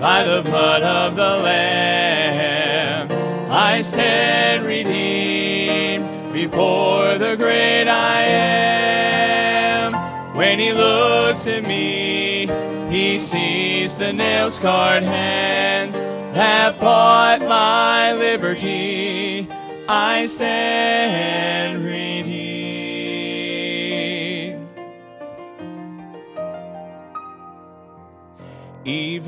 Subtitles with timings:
[0.00, 3.08] by the blood of the Lamb.
[3.50, 9.92] I stand redeemed before the great I am.
[10.34, 12.48] When he looks at me,
[12.88, 16.00] he sees the nail scarred hands
[16.32, 19.48] that bought my liberty.
[19.86, 21.84] I stand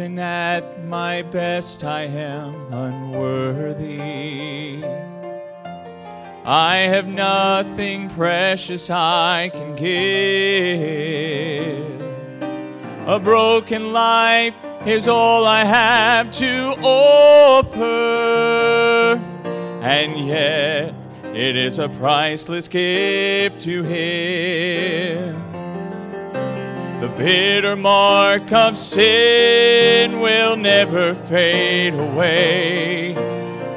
[0.03, 4.01] Even at my best, I am unworthy.
[6.45, 10.41] I have nothing precious I can give.
[13.07, 17.81] A broken life is all I have to offer,
[19.85, 20.95] and yet
[21.33, 25.42] it is a priceless gift to Him.
[27.17, 33.15] Bitter mark of sin will never fade away.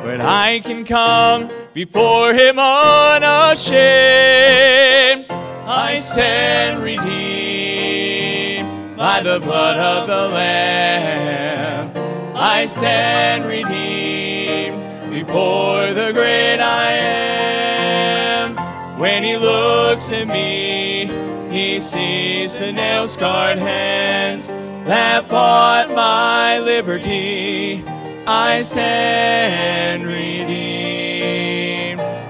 [0.03, 3.75] But I can come before Him unashamed.
[5.67, 7.05] I stand redeemed
[8.95, 11.91] by the blood of the Lamb.
[12.35, 18.55] I stand redeemed before the great I am.
[18.97, 21.24] When He looks at me,
[21.55, 24.49] he sees the nail scarred hands
[24.83, 27.81] that bought my liberty.
[28.27, 30.41] I stand redeemed.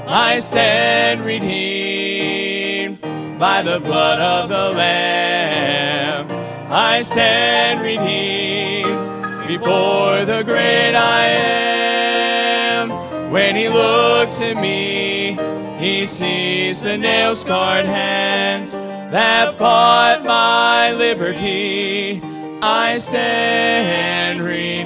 [0.08, 3.02] I stand redeemed
[3.40, 6.28] by the blood of the Lamb.
[6.70, 12.92] I stand redeemed before the great I am.
[13.32, 15.36] When he looks at me,
[15.80, 18.80] he sees the nail scarred hands
[19.12, 22.22] that bought my liberty.
[22.62, 24.86] I stand redeemed.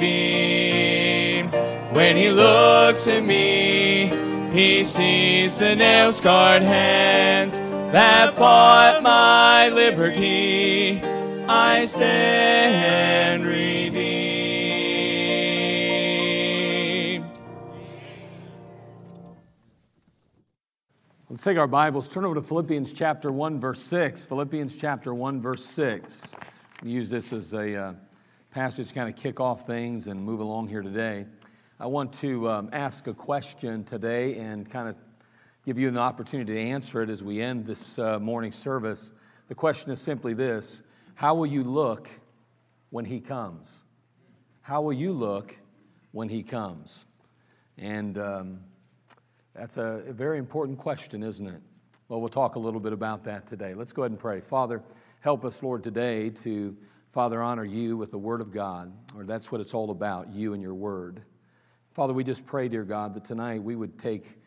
[1.96, 4.12] When he looks at me,
[4.52, 7.60] he sees the nail scarred hands
[7.92, 11.02] that bought my liberty.
[11.48, 14.19] I stand redeemed.
[21.32, 24.26] Let's take our Bibles, turn over to Philippians chapter 1, verse 6.
[24.26, 26.34] Philippians chapter 1, verse 6.
[26.82, 27.94] We use this as a uh,
[28.50, 31.28] passage to kind of kick off things and move along here today.
[31.80, 34.96] I want to um, ask a question today and kind of
[35.68, 39.12] give you an opportunity to answer it as we end this uh, morning service.
[39.50, 40.82] The question is simply this
[41.14, 42.10] How will you look
[42.90, 43.72] when He comes?
[44.62, 45.56] How will you look
[46.12, 47.06] when He comes?
[47.78, 48.62] And um,
[49.56, 51.62] that's a very important question, isn't it?
[52.08, 53.74] Well, we'll talk a little bit about that today.
[53.74, 54.42] Let's go ahead and pray.
[54.42, 54.82] Father,
[55.22, 56.76] help us, Lord, today to,
[57.12, 60.54] Father, honor you with the Word of God, or that's what it's all about, you
[60.54, 61.24] and your Word.
[61.94, 64.40] Father, we just pray, dear God, that tonight we would take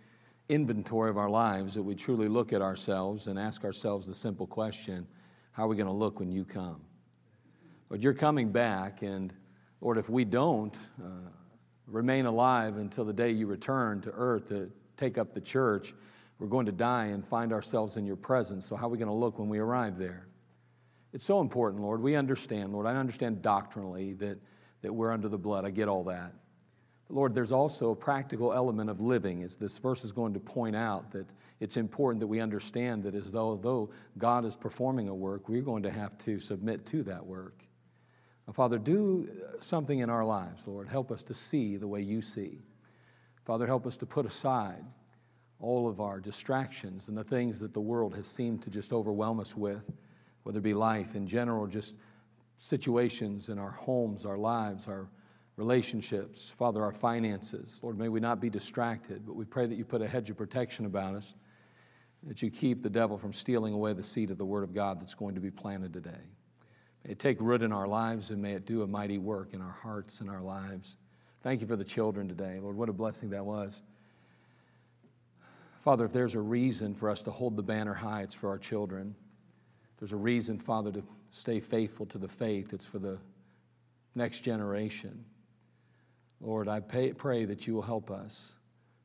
[0.48, 4.46] inventory of our lives, that we truly look at ourselves and ask ourselves the simple
[4.46, 5.06] question
[5.52, 6.80] how are we going to look when you come?
[7.90, 9.34] Lord, you're coming back, and
[9.82, 11.28] Lord, if we don't uh,
[11.86, 14.70] remain alive until the day you return to earth to
[15.02, 15.94] take up the church,
[16.38, 18.66] we're going to die and find ourselves in your presence.
[18.66, 20.26] So, how are we going to look when we arrive there?
[21.12, 22.00] It's so important, Lord.
[22.00, 22.86] We understand, Lord.
[22.86, 24.38] I understand doctrinally that,
[24.80, 25.64] that we're under the blood.
[25.64, 26.32] I get all that.
[27.06, 30.40] But Lord, there's also a practical element of living, as this verse is going to
[30.40, 31.26] point out, that
[31.60, 35.62] it's important that we understand that as though, though God is performing a work, we're
[35.62, 37.62] going to have to submit to that work.
[38.46, 39.28] Now, Father, do
[39.60, 40.88] something in our lives, Lord.
[40.88, 42.58] Help us to see the way you see.
[43.44, 44.84] Father, help us to put aside
[45.60, 49.40] all of our distractions and the things that the world has seemed to just overwhelm
[49.40, 49.82] us with,
[50.42, 51.94] whether it be life in general, just
[52.56, 55.08] situations in our homes, our lives, our
[55.56, 57.78] relationships, Father, our finances.
[57.82, 60.36] Lord, may we not be distracted, but we pray that you put a hedge of
[60.36, 61.34] protection about us.
[62.24, 65.00] that you keep the devil from stealing away the seed of the Word of God
[65.00, 66.10] that's going to be planted today.
[67.04, 69.60] May it take root in our lives and may it do a mighty work in
[69.60, 70.96] our hearts and our lives.
[71.42, 72.58] Thank you for the children today.
[72.60, 73.80] Lord, what a blessing that was.
[75.82, 78.58] Father, if there's a reason for us to hold the banner high, it's for our
[78.58, 79.16] children.
[79.98, 81.02] There's a reason, Father, to
[81.32, 83.18] stay faithful to the faith, it's for the
[84.14, 85.24] next generation.
[86.40, 88.52] Lord, I pay, pray that you will help us,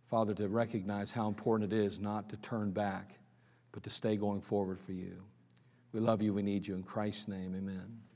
[0.10, 3.12] Father, to recognize how important it is not to turn back,
[3.72, 5.16] but to stay going forward for you.
[5.94, 6.34] We love you.
[6.34, 6.76] We need you.
[6.76, 8.07] In Christ's name, amen.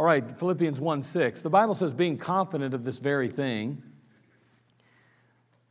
[0.00, 1.42] All right, Philippians 1 6.
[1.42, 3.82] The Bible says, being confident of this very thing,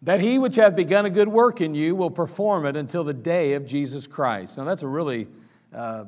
[0.03, 3.11] that he which hath begun a good work in you will perform it until the
[3.11, 4.59] day of Jesus Christ.
[4.59, 5.25] Now, that's a really
[5.75, 6.03] uh,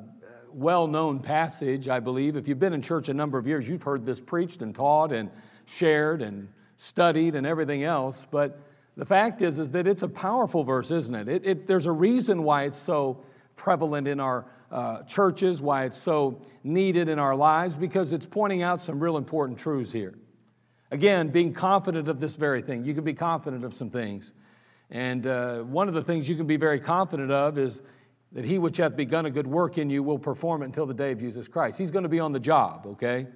[0.53, 2.35] well known passage, I believe.
[2.35, 5.12] If you've been in church a number of years, you've heard this preached and taught
[5.12, 5.31] and
[5.65, 6.47] shared and
[6.77, 8.27] studied and everything else.
[8.29, 8.59] But
[8.97, 11.27] the fact is, is that it's a powerful verse, isn't it?
[11.27, 13.23] it, it there's a reason why it's so
[13.56, 18.62] prevalent in our uh, churches, why it's so needed in our lives, because it's pointing
[18.63, 20.15] out some real important truths here.
[20.91, 22.83] Again, being confident of this very thing.
[22.83, 24.33] You can be confident of some things.
[24.89, 27.81] And uh, one of the things you can be very confident of is
[28.33, 30.94] that he which hath begun a good work in you will perform it until the
[30.94, 31.77] day of Jesus Christ.
[31.77, 33.27] He's going to be on the job, okay?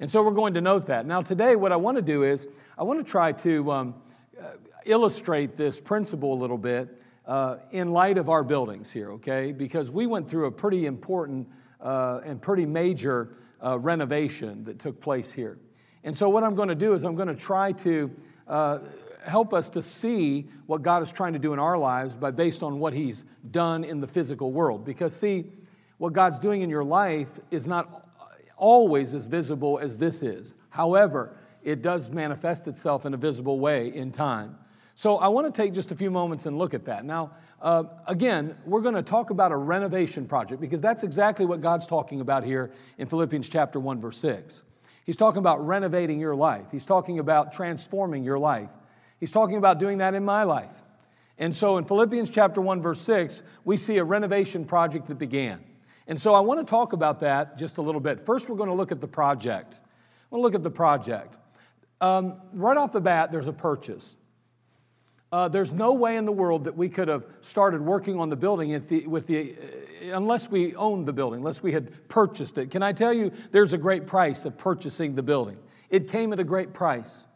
[0.00, 1.06] And so we're going to note that.
[1.06, 2.46] Now, today, what I want to do is
[2.78, 3.94] I want to try to um,
[4.40, 4.52] uh,
[4.84, 6.88] illustrate this principle a little bit
[7.28, 9.52] uh, in light of our buildings here, okay?
[9.52, 11.46] Because we went through a pretty important
[11.80, 15.58] uh, and pretty major uh, renovation that took place here.
[16.04, 18.10] And so, what I'm going to do is I'm going to try to
[18.48, 18.78] uh,
[19.24, 22.62] help us to see what God is trying to do in our lives by based
[22.62, 24.84] on what He's done in the physical world.
[24.86, 25.52] Because, see,
[25.98, 28.08] what God's doing in your life is not
[28.56, 30.54] always as visible as this is.
[30.70, 34.56] However, it does manifest itself in a visible way in time.
[34.98, 37.04] So I want to take just a few moments and look at that.
[37.04, 37.30] Now,
[37.62, 41.86] uh, again, we're going to talk about a renovation project because that's exactly what God's
[41.86, 44.64] talking about here in Philippians chapter 1, verse 6.
[45.04, 48.70] He's talking about renovating your life, He's talking about transforming your life.
[49.20, 50.82] He's talking about doing that in my life.
[51.38, 55.60] And so in Philippians chapter 1, verse 6, we see a renovation project that began.
[56.08, 58.26] And so I want to talk about that just a little bit.
[58.26, 59.78] First, we're going to look at the project.
[60.32, 61.36] We'll look at the project.
[62.00, 64.16] Um, right off the bat, there's a purchase.
[65.30, 68.36] Uh, there's no way in the world that we could have started working on the
[68.36, 72.70] building the, with the, uh, unless we owned the building, unless we had purchased it.
[72.70, 75.58] Can I tell you, there's a great price of purchasing the building.
[75.90, 77.26] It came at a great price.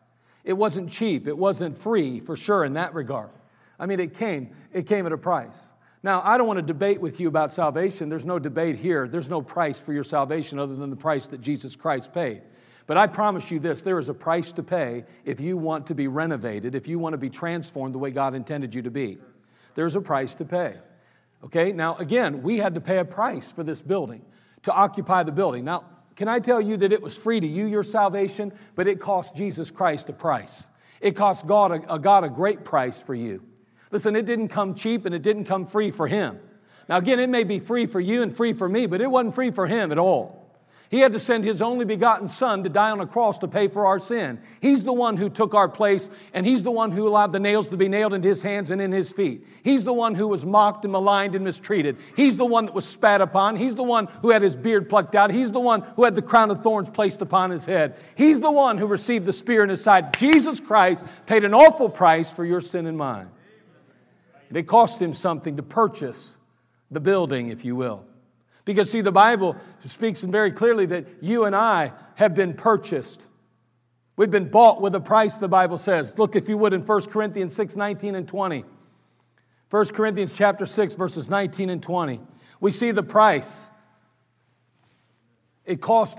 [0.45, 1.29] It wasn't cheap.
[1.29, 3.31] It wasn't free, for sure, in that regard.
[3.79, 4.51] I mean, it came.
[4.73, 5.59] It came at a price.
[6.03, 8.09] Now, I don't want to debate with you about salvation.
[8.09, 9.07] There's no debate here.
[9.07, 12.43] There's no price for your salvation other than the price that Jesus Christ paid.
[12.93, 15.95] But I promise you this there is a price to pay if you want to
[15.95, 19.17] be renovated, if you want to be transformed the way God intended you to be.
[19.75, 20.75] There's a price to pay.
[21.43, 24.23] Okay, now again, we had to pay a price for this building,
[24.65, 25.65] to occupy the building.
[25.65, 25.87] Now,
[26.17, 29.35] can I tell you that it was free to you, your salvation, but it cost
[29.35, 30.69] Jesus Christ a price?
[31.01, 33.43] It cost God a, a God a great price for you.
[33.91, 36.39] Listen, it didn't come cheap and it didn't come free for him.
[36.91, 39.35] Now, again, it may be free for you and free for me, but it wasn't
[39.35, 40.42] free for him at all.
[40.93, 43.67] He had to send his only begotten Son to die on a cross to pay
[43.67, 44.39] for our sin.
[44.61, 47.67] He's the one who took our place, and He's the one who allowed the nails
[47.69, 49.47] to be nailed into His hands and in His feet.
[49.65, 51.97] He's the one who was mocked and maligned and mistreated.
[52.15, 53.57] He's the one that was spat upon.
[53.57, 55.31] He's the one who had his beard plucked out.
[55.31, 57.97] He's the one who had the crown of thorns placed upon his head.
[58.15, 60.13] He's the one who received the spear in his side.
[60.19, 63.31] Jesus Christ paid an awful price for your sin and mine.
[64.51, 66.37] And it cost him something to purchase
[66.91, 68.05] the building, if you will.
[68.65, 73.29] Because, see, the Bible speaks very clearly that you and I have been purchased.
[74.17, 76.15] We've been bought with a price, the Bible says.
[76.17, 78.65] Look, if you would, in 1 Corinthians 6 19 and 20.
[79.71, 82.21] 1 Corinthians chapter 6, verses 19 and 20.
[82.61, 83.67] We see the price.
[85.65, 86.19] It cost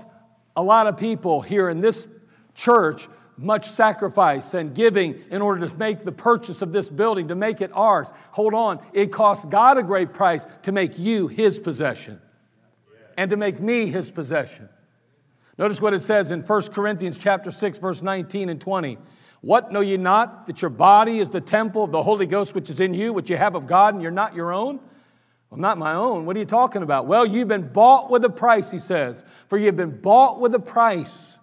[0.56, 2.06] a lot of people here in this
[2.54, 7.34] church much sacrifice and giving in order to make the purchase of this building, to
[7.34, 8.12] make it ours.
[8.32, 12.20] Hold on, it cost God a great price to make you his possession
[13.16, 14.68] and to make me his possession.
[15.58, 18.98] Notice what it says in 1 Corinthians chapter 6 verse 19 and 20.
[19.40, 22.70] What know ye not that your body is the temple of the Holy Ghost which
[22.70, 24.80] is in you, which you have of God, and you're not your own?
[25.50, 26.26] Well, not my own.
[26.26, 27.06] What are you talking about?
[27.06, 29.24] Well, you've been bought with a price, he says.
[29.48, 31.38] For you've been bought with a price.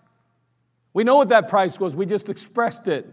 [0.94, 3.08] We know what that price was, we just expressed it.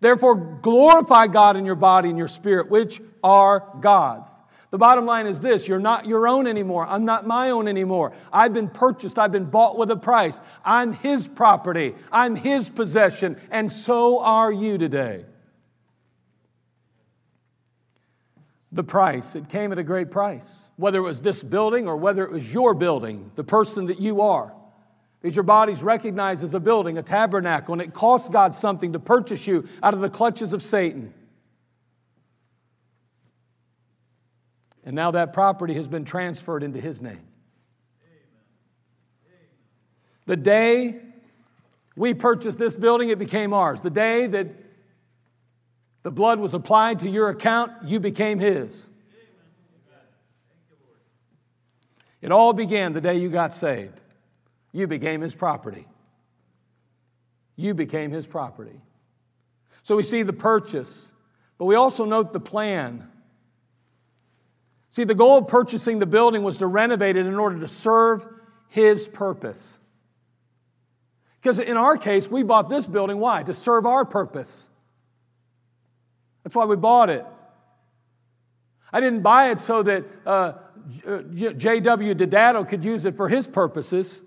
[0.00, 4.30] Therefore, glorify God in your body and your spirit, which are God's.
[4.70, 6.86] The bottom line is this you're not your own anymore.
[6.86, 8.12] I'm not my own anymore.
[8.32, 10.40] I've been purchased, I've been bought with a price.
[10.64, 15.24] I'm His property, I'm His possession, and so are you today.
[18.72, 19.34] the price.
[19.34, 20.62] It came at a great price.
[20.76, 24.20] Whether it was this building or whether it was your building, the person that you
[24.22, 24.52] are.
[25.20, 28.98] Because your body's recognized as a building, a tabernacle, and it cost God something to
[28.98, 31.12] purchase you out of the clutches of Satan.
[34.84, 37.20] And now that property has been transferred into his name.
[40.26, 41.00] The day
[41.96, 43.80] we purchased this building, it became ours.
[43.80, 44.46] The day that
[46.02, 48.86] the blood was applied to your account, you became his.
[52.22, 54.00] It all began the day you got saved.
[54.72, 55.86] You became his property.
[57.56, 58.80] You became his property.
[59.82, 61.12] So we see the purchase,
[61.58, 63.08] but we also note the plan.
[64.90, 68.26] See, the goal of purchasing the building was to renovate it in order to serve
[68.68, 69.78] his purpose.
[71.40, 73.44] Because in our case, we bought this building, why?
[73.44, 74.68] To serve our purpose.
[76.42, 77.24] That's why we bought it.
[78.92, 80.52] I didn't buy it so that uh,
[81.32, 82.14] J.W.
[82.14, 84.20] Didato could use it for his purposes.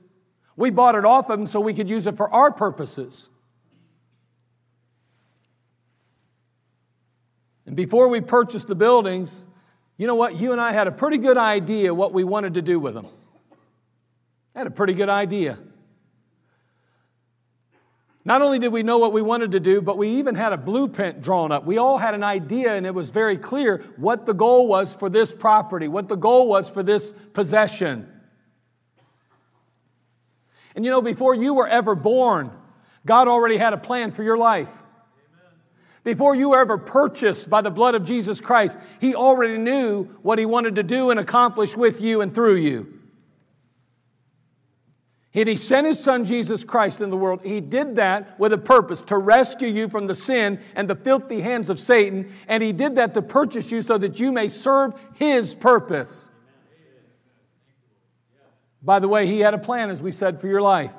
[0.56, 3.30] We bought it off of him so we could use it for our purposes.
[7.66, 9.46] And before we purchased the buildings,
[9.98, 10.36] you know what?
[10.36, 13.08] You and I had a pretty good idea what we wanted to do with them.
[14.56, 15.58] I had a pretty good idea.
[18.26, 20.58] Not only did we know what we wanted to do, but we even had a
[20.58, 21.66] blueprint drawn up.
[21.66, 25.10] We all had an idea, and it was very clear what the goal was for
[25.10, 28.10] this property, what the goal was for this possession.
[30.76, 32.52] And you know, before you were ever born,
[33.06, 34.72] God already had a plan for your life.
[36.04, 40.38] Before you were ever purchased by the blood of Jesus Christ, He already knew what
[40.38, 43.00] He wanted to do and accomplish with you and through you.
[45.36, 47.42] And he sent his son Jesus Christ in the world.
[47.44, 51.42] He did that with a purpose to rescue you from the sin and the filthy
[51.42, 52.32] hands of Satan.
[52.48, 56.30] And he did that to purchase you so that you may serve his purpose.
[58.84, 60.92] By the way, he had a plan, as we said, for your life.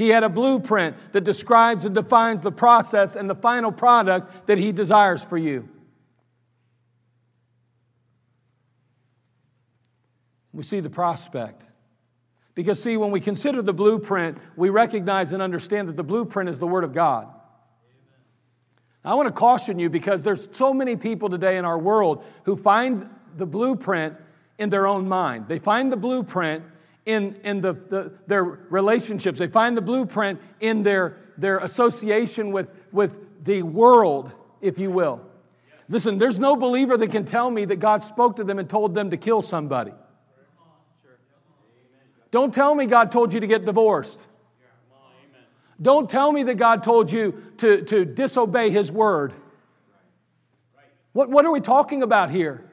[0.00, 4.56] He had a blueprint that describes and defines the process and the final product that
[4.56, 5.68] he desires for you.
[10.54, 11.66] We see the prospect.
[12.54, 16.58] Because, see, when we consider the blueprint, we recognize and understand that the blueprint is
[16.58, 17.34] the Word of God.
[19.04, 22.56] I want to caution you because there's so many people today in our world who
[22.56, 24.16] find the blueprint
[24.58, 25.46] in their own mind.
[25.46, 26.64] They find the blueprint
[27.10, 32.68] in, in the, the, their relationships, they find the blueprint in their, their association with,
[32.92, 35.20] with the world, if you will.
[35.88, 38.94] Listen, there's no believer that can tell me that God spoke to them and told
[38.94, 39.92] them to kill somebody.
[42.30, 44.24] Don't tell me God told you to get divorced.
[45.82, 49.32] Don't tell me that God told you to, to disobey His word.
[51.12, 52.69] What, what are we talking about here?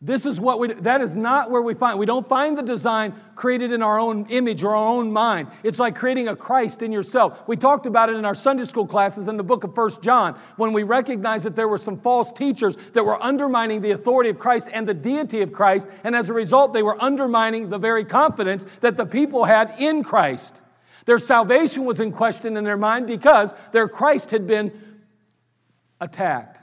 [0.00, 1.98] This is what we, that is not where we find.
[1.98, 5.48] We don't find the design created in our own image or our own mind.
[5.64, 7.40] It's like creating a Christ in yourself.
[7.48, 10.38] We talked about it in our Sunday school classes in the book of First John
[10.56, 14.38] when we recognized that there were some false teachers that were undermining the authority of
[14.38, 15.88] Christ and the deity of Christ.
[16.04, 20.04] And as a result, they were undermining the very confidence that the people had in
[20.04, 20.62] Christ.
[21.06, 24.70] Their salvation was in question in their mind because their Christ had been
[26.00, 26.57] attacked.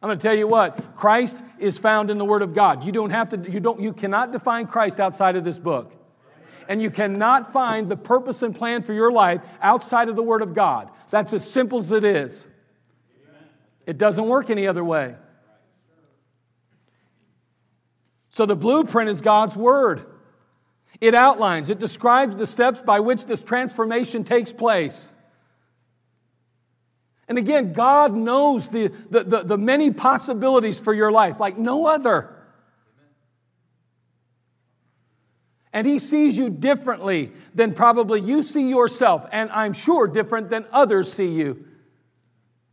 [0.00, 2.84] I'm going to tell you what, Christ is found in the Word of God.
[2.84, 5.92] You don't have to, you don't, you cannot define Christ outside of this book.
[6.68, 10.42] And you cannot find the purpose and plan for your life outside of the Word
[10.42, 10.90] of God.
[11.10, 12.46] That's as simple as it is.
[13.86, 15.16] It doesn't work any other way.
[18.28, 20.04] So the blueprint is God's Word.
[21.00, 25.12] It outlines, it describes the steps by which this transformation takes place.
[27.28, 31.86] And again, God knows the, the, the, the, many possibilities for your life like no
[31.86, 32.34] other.
[35.72, 40.64] And He sees you differently than probably you see yourself, and I'm sure different than
[40.72, 41.66] others see you.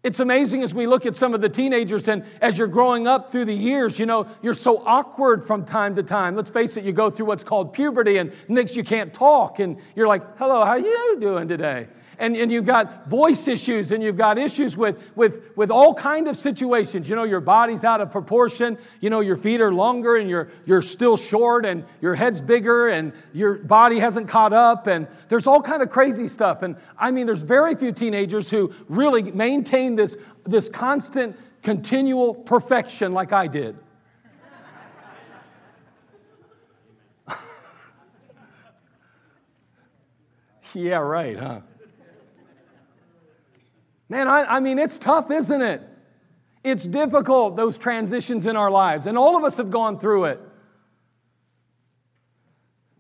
[0.05, 3.31] It's amazing as we look at some of the teenagers and as you're growing up
[3.31, 6.35] through the years, you know, you're so awkward from time to time.
[6.35, 9.77] Let's face it, you go through what's called puberty and next you can't talk and
[9.95, 11.87] you're like, hello, how you doing today?
[12.19, 16.27] And, and you've got voice issues and you've got issues with, with, with all kind
[16.27, 17.09] of situations.
[17.09, 18.77] You know your body's out of proportion.
[19.01, 22.87] You know your feet are longer and you're, you're still short and your head's bigger
[22.89, 26.61] and your body hasn't caught up and there's all kind of crazy stuff.
[26.61, 33.13] And i mean there's very few teenagers who really maintain this, this constant continual perfection
[33.13, 33.77] like i did.
[40.73, 41.61] Yeah right huh
[44.09, 45.81] Man, I, I mean, it's tough, isn't it?
[46.63, 50.41] It's difficult, those transitions in our lives, and all of us have gone through it.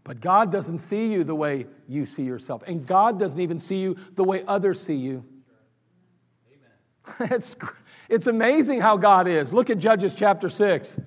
[0.03, 3.77] But God doesn't see you the way you see yourself, and God doesn't even see
[3.77, 5.25] you the way others see you.
[7.19, 7.55] it's,
[8.09, 9.51] it's amazing how God is.
[9.51, 10.99] Look at Judges chapter 6.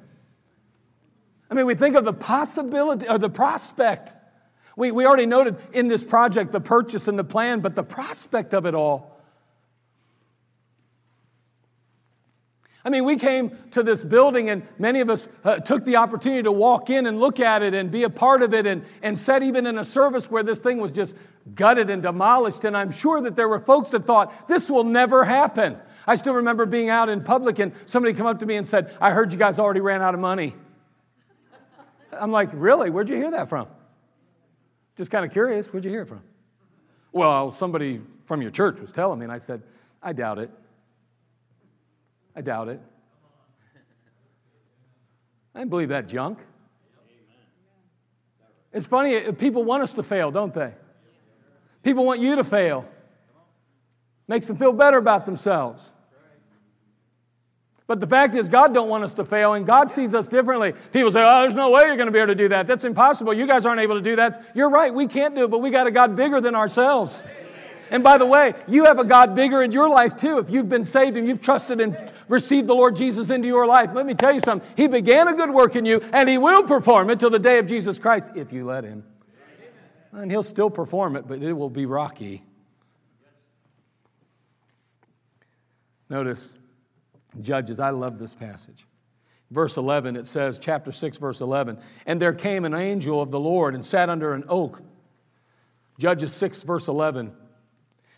[1.51, 4.15] I mean, we think of the possibility or the prospect.
[4.77, 8.53] We, we already noted in this project the purchase and the plan, but the prospect
[8.53, 9.18] of it all.
[12.89, 16.45] I mean, we came to this building, and many of us uh, took the opportunity
[16.45, 19.19] to walk in and look at it and be a part of it, and, and
[19.19, 21.15] sat even in a service where this thing was just
[21.55, 22.65] gutted and demolished.
[22.65, 25.77] And I'm sure that there were folks that thought, this will never happen.
[26.07, 28.97] I still remember being out in public, and somebody come up to me and said,
[29.03, 30.55] I heard you guys already ran out of money.
[32.11, 32.89] I'm like, really?
[32.89, 33.69] Where'd you hear that from?
[34.97, 35.71] Just kind of curious.
[35.71, 36.23] Where'd you hear it from?
[37.13, 39.61] Well, somebody from your church was telling me, and I said,
[40.03, 40.51] I doubt it.
[42.39, 42.81] I doubt it.
[45.57, 46.39] I didn't believe that junk.
[48.73, 50.73] It's funny, uh, people want us to fail, don't they?
[51.83, 52.87] People want you to fail.
[54.29, 55.91] Makes them feel better about themselves.
[57.89, 60.75] But the fact is, God don't want us to fail, and God sees us differently.
[60.93, 62.69] People say, "Oh, there's no way you're going to be able to do that.
[62.69, 63.35] That's impossible.
[63.35, 64.95] You guys aren't able to do that." You're right.
[64.95, 67.21] We can't do it, but we got a God bigger than ourselves.
[67.91, 70.39] And by the way, you have a God bigger in your life too.
[70.39, 71.97] If you've been saved and you've trusted and
[72.29, 74.69] received the Lord Jesus into your life, let me tell you something.
[74.77, 77.59] He began a good work in you, and He will perform it till the day
[77.59, 79.05] of Jesus Christ if you let Him.
[80.13, 82.43] And He'll still perform it, but it will be rocky.
[86.11, 86.57] Notice
[87.41, 88.87] Judges, I love this passage.
[89.51, 93.41] Verse 11, it says, chapter 6, verse 11, and there came an angel of the
[93.41, 94.83] Lord and sat under an oak.
[95.99, 97.33] Judges 6, verse 11.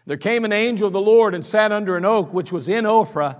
[0.06, 2.84] There came an angel of the Lord and sat under an oak which was in
[2.84, 3.36] Ophrah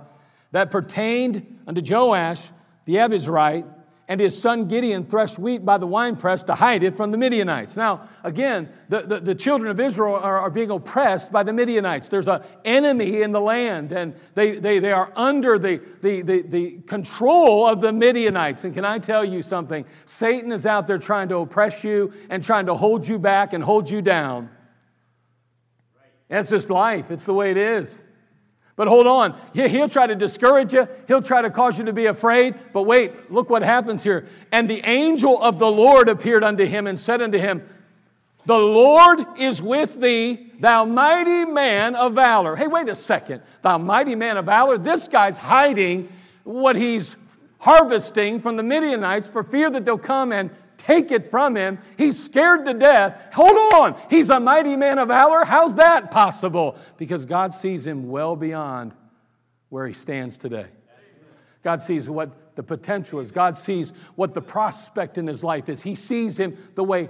[0.53, 2.51] that pertained unto Joash
[2.85, 3.67] the Abiezrite,
[4.09, 7.77] and his son Gideon threshed wheat by the winepress to hide it from the Midianites.
[7.77, 12.09] Now, again, the, the, the children of Israel are, are, being oppressed by the Midianites.
[12.09, 16.43] There's an enemy in the land, and they, they, they are under the, the, the,
[16.43, 18.65] the control of the Midianites.
[18.65, 19.85] And can I tell you something?
[20.07, 23.63] Satan is out there trying to oppress you and trying to hold you back and
[23.63, 24.51] hold you down.
[26.31, 28.01] That's just life, it's the way it is.
[28.77, 32.07] But hold on, he'll try to discourage you, he'll try to cause you to be
[32.07, 32.55] afraid.
[32.73, 34.27] But wait, look what happens here.
[34.53, 37.69] And the angel of the Lord appeared unto him and said unto him,
[38.47, 42.57] The Lord is with thee, thou mighty man of valor.
[42.57, 43.43] Hey, wait a second.
[43.61, 44.79] Thou mighty man of valor?
[44.79, 46.11] This guy's hiding
[46.45, 47.17] what he's
[47.59, 50.49] harvesting from the Midianites for fear that they'll come and
[50.81, 51.79] take it from him.
[51.97, 53.21] He's scared to death.
[53.33, 54.01] Hold on.
[54.09, 55.45] He's a mighty man of valor.
[55.45, 56.77] How's that possible?
[56.97, 58.93] Because God sees him well beyond
[59.69, 60.67] where he stands today.
[61.63, 63.31] God sees what the potential is.
[63.31, 65.83] God sees what the prospect in his life is.
[65.83, 67.09] He sees him the way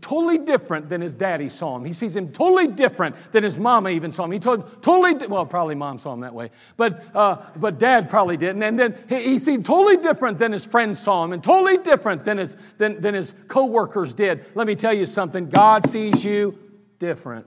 [0.00, 1.84] totally different than his daddy saw him.
[1.84, 4.32] He sees him totally different than his mama even saw him.
[4.32, 8.36] He told totally well, probably mom saw him that way, but uh, but dad probably
[8.36, 8.62] didn't.
[8.62, 12.24] And then he, he sees totally different than his friends saw him, and totally different
[12.24, 14.46] than his than, than his coworkers did.
[14.54, 15.48] Let me tell you something.
[15.48, 16.58] God sees you
[16.98, 17.46] different.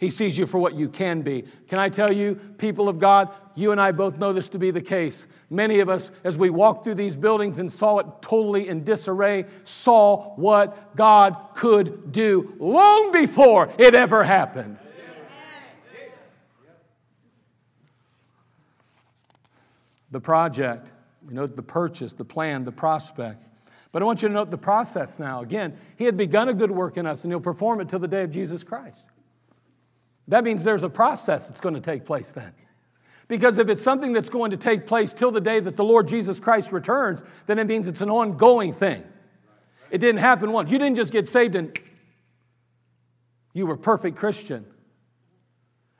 [0.00, 1.44] He sees you for what you can be.
[1.68, 4.70] Can I tell you, people of God, you and I both know this to be
[4.70, 5.26] the case.
[5.50, 9.44] Many of us, as we walked through these buildings and saw it totally in disarray,
[9.64, 14.78] saw what God could do long before it ever happened.
[20.12, 20.90] The project,
[21.28, 23.44] we know the purchase, the plan, the prospect.
[23.92, 25.42] But I want you to note the process now.
[25.42, 28.08] Again, He had begun a good work in us, and He'll perform it till the
[28.08, 29.04] day of Jesus Christ.
[30.30, 32.52] That means there's a process that's going to take place then.
[33.26, 36.08] Because if it's something that's going to take place till the day that the Lord
[36.08, 39.04] Jesus Christ returns, then it means it's an ongoing thing.
[39.90, 40.70] It didn't happen once.
[40.70, 41.76] You didn't just get saved and
[43.54, 44.64] you were perfect Christian.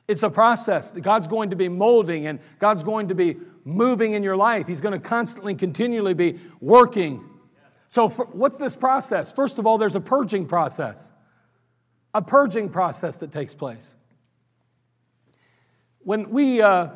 [0.07, 0.91] It's a process.
[0.91, 4.65] God's going to be molding and God's going to be moving in your life.
[4.65, 7.23] He's going to constantly, continually be working.
[7.89, 9.33] So, for, what's this process?
[9.33, 11.11] First of all, there's a purging process,
[12.13, 13.93] a purging process that takes place.
[16.03, 16.89] When we uh,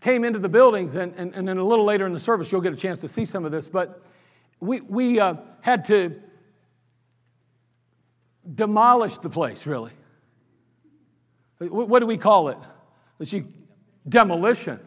[0.00, 2.60] came into the buildings, and, and, and then a little later in the service, you'll
[2.60, 4.02] get a chance to see some of this, but
[4.60, 6.20] we, we uh, had to
[8.54, 9.92] demolish the place, really.
[11.58, 12.58] What do we call it?
[13.18, 13.34] Let's
[14.08, 14.80] demolition.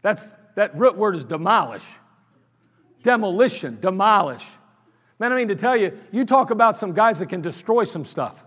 [0.00, 1.84] That's, that root word is demolish.
[3.02, 4.46] Demolition, demolish.
[5.18, 8.04] Man, I mean to tell you, you talk about some guys that can destroy some
[8.04, 8.42] stuff.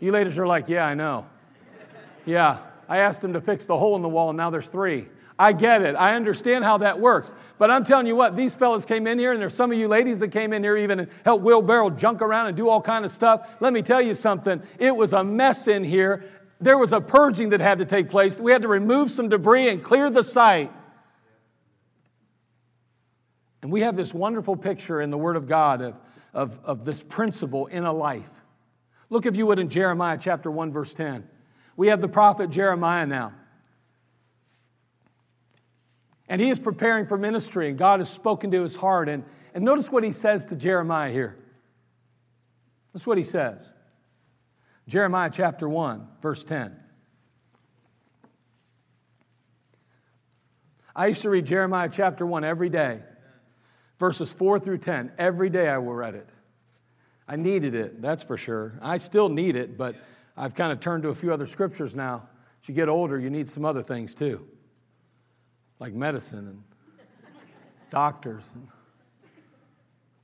[0.00, 1.24] You ladies are like, yeah, I know.
[2.26, 2.58] Yeah,
[2.88, 5.08] I asked him to fix the hole in the wall, and now there's three.
[5.38, 5.94] I get it.
[5.94, 7.32] I understand how that works.
[7.58, 9.86] But I'm telling you what, these fellas came in here, and there's some of you
[9.86, 13.04] ladies that came in here even and helped wheelbarrow junk around and do all kind
[13.04, 13.46] of stuff.
[13.60, 14.62] Let me tell you something.
[14.78, 16.24] It was a mess in here.
[16.60, 18.38] There was a purging that had to take place.
[18.38, 20.72] We had to remove some debris and clear the site.
[23.60, 25.96] And we have this wonderful picture in the Word of God of,
[26.32, 28.30] of, of this principle in a life.
[29.10, 31.28] Look, if you would, in Jeremiah chapter 1, verse 10.
[31.76, 33.32] We have the prophet Jeremiah now.
[36.28, 39.08] And he is preparing for ministry, and God has spoken to his heart.
[39.08, 41.36] And, and notice what he says to Jeremiah here.
[42.92, 43.64] That's what he says.
[44.88, 46.74] Jeremiah chapter 1, verse 10.
[50.94, 53.00] I used to read Jeremiah chapter 1 every day,
[53.98, 55.12] verses 4 through 10.
[55.18, 56.28] Every day I will read it.
[57.28, 58.78] I needed it, that's for sure.
[58.80, 59.96] I still need it, but
[60.36, 62.28] I've kind of turned to a few other scriptures now.
[62.62, 64.46] As you get older, you need some other things too
[65.78, 66.62] like medicine and
[67.90, 68.66] doctors and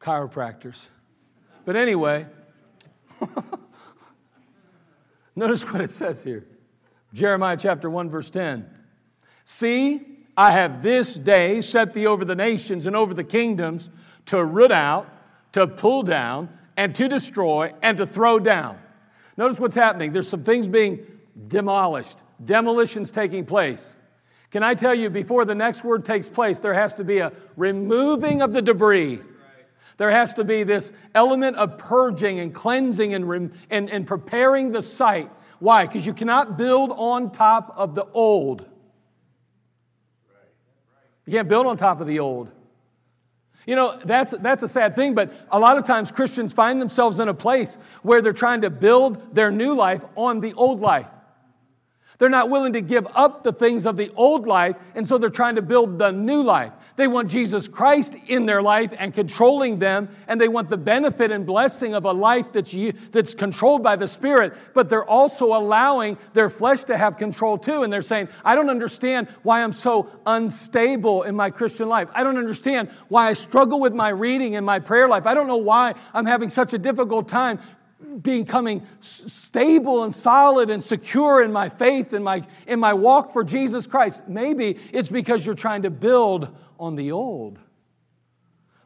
[0.01, 0.87] chiropractors.
[1.65, 2.27] But anyway,
[5.37, 6.47] notice what it says here
[7.13, 8.69] Jeremiah chapter 1, verse 10.
[9.45, 10.01] See,
[10.37, 13.91] I have this day set thee over the nations and over the kingdoms
[14.27, 15.09] to root out,
[15.53, 18.79] to pull down, and to destroy, and to throw down.
[19.37, 20.13] Notice what's happening.
[20.13, 21.07] There's some things being
[21.49, 23.97] demolished, demolitions taking place.
[24.51, 27.33] Can I tell you, before the next word takes place, there has to be a
[27.57, 29.21] removing of the debris.
[29.97, 34.83] There has to be this element of purging and cleansing and, and, and preparing the
[34.83, 35.31] site.
[35.59, 35.87] Why?
[35.87, 38.67] Because you cannot build on top of the old.
[41.25, 42.51] You can't build on top of the old.
[43.67, 47.21] You know, that's, that's a sad thing, but a lot of times Christians find themselves
[47.21, 51.07] in a place where they're trying to build their new life on the old life.
[52.19, 55.31] They're not willing to give up the things of the old life, and so they're
[55.31, 56.73] trying to build the new life.
[56.97, 61.31] They want Jesus Christ in their life and controlling them, and they want the benefit
[61.31, 62.75] and blessing of a life that's,
[63.11, 67.83] that's controlled by the Spirit, but they're also allowing their flesh to have control too.
[67.83, 72.09] And they're saying, I don't understand why I'm so unstable in my Christian life.
[72.15, 75.27] I don't understand why I struggle with my reading and my prayer life.
[75.27, 77.59] I don't know why I'm having such a difficult time
[78.21, 83.45] becoming stable and solid and secure in my faith and my, in my walk for
[83.45, 84.29] Jesus Christ.
[84.29, 86.49] Maybe it's because you're trying to build
[86.83, 87.59] on the old.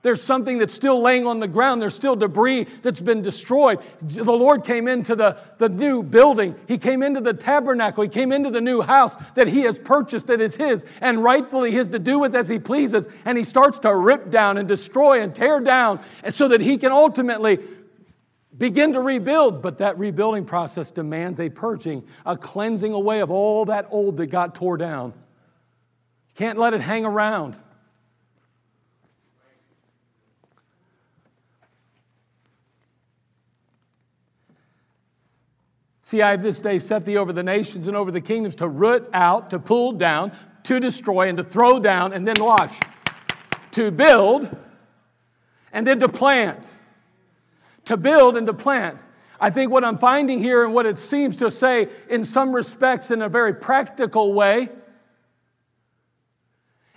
[0.02, 1.82] There's something that's still laying on the ground.
[1.82, 3.80] There's still debris that's been destroyed.
[4.00, 6.54] The Lord came into the, the new building.
[6.68, 8.04] He came into the tabernacle.
[8.04, 11.72] He came into the new house that He has purchased that is His and rightfully
[11.72, 13.09] His to do with as He pleases.
[13.24, 16.76] And He starts to rip down and destroy and tear down and so that He
[16.78, 17.59] can ultimately
[18.56, 23.64] begin to rebuild, but that rebuilding process demands a purging, a cleansing away of all
[23.64, 25.14] that old that got tore down.
[26.28, 27.59] You can't let it hang around.
[36.06, 38.68] See, I have this day set thee over the nations and over the kingdoms to
[38.68, 40.30] root out, to pull down,
[40.62, 42.78] to destroy, and to throw down, and then watch,
[43.72, 44.48] to build,
[45.72, 46.64] and then to plant
[47.86, 48.98] to build and to plant.
[49.40, 53.10] I think what I'm finding here and what it seems to say, in some respects,
[53.10, 54.68] in a very practical way,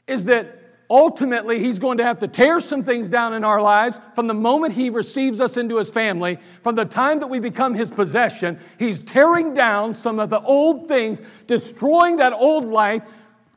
[0.07, 0.58] is that
[0.89, 4.33] ultimately he's going to have to tear some things down in our lives from the
[4.33, 8.59] moment he receives us into his family, from the time that we become his possession.
[8.77, 13.03] He's tearing down some of the old things, destroying that old life,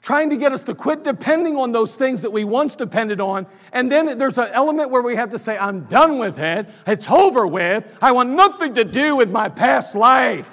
[0.02, 3.46] trying to get us to quit depending on those things that we once depended on.
[3.72, 6.68] And then there's an element where we have to say, I'm done with it.
[6.86, 7.84] It's over with.
[8.02, 10.50] I want nothing to do with my past life.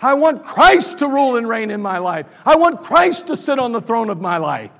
[0.00, 2.26] I want Christ to rule and reign in my life.
[2.44, 4.72] I want Christ to sit on the throne of my life.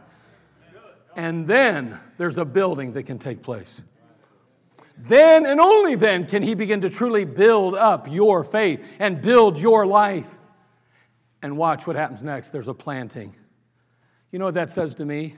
[1.17, 3.83] And then there's a building that can take place.
[4.99, 9.59] Then and only then can He begin to truly build up your faith and build
[9.59, 10.29] your life.
[11.43, 12.51] And watch what happens next.
[12.51, 13.35] There's a planting.
[14.31, 15.37] You know what that says to me?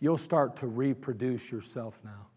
[0.00, 2.27] You'll start to reproduce yourself now.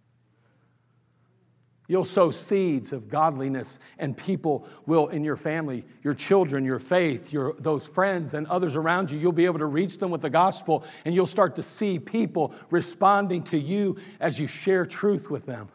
[1.92, 7.34] You'll sow seeds of godliness, and people will, in your family, your children, your faith,
[7.34, 10.30] your, those friends, and others around you, you'll be able to reach them with the
[10.30, 15.46] gospel, and you'll start to see people responding to you as you share truth with
[15.46, 15.68] them.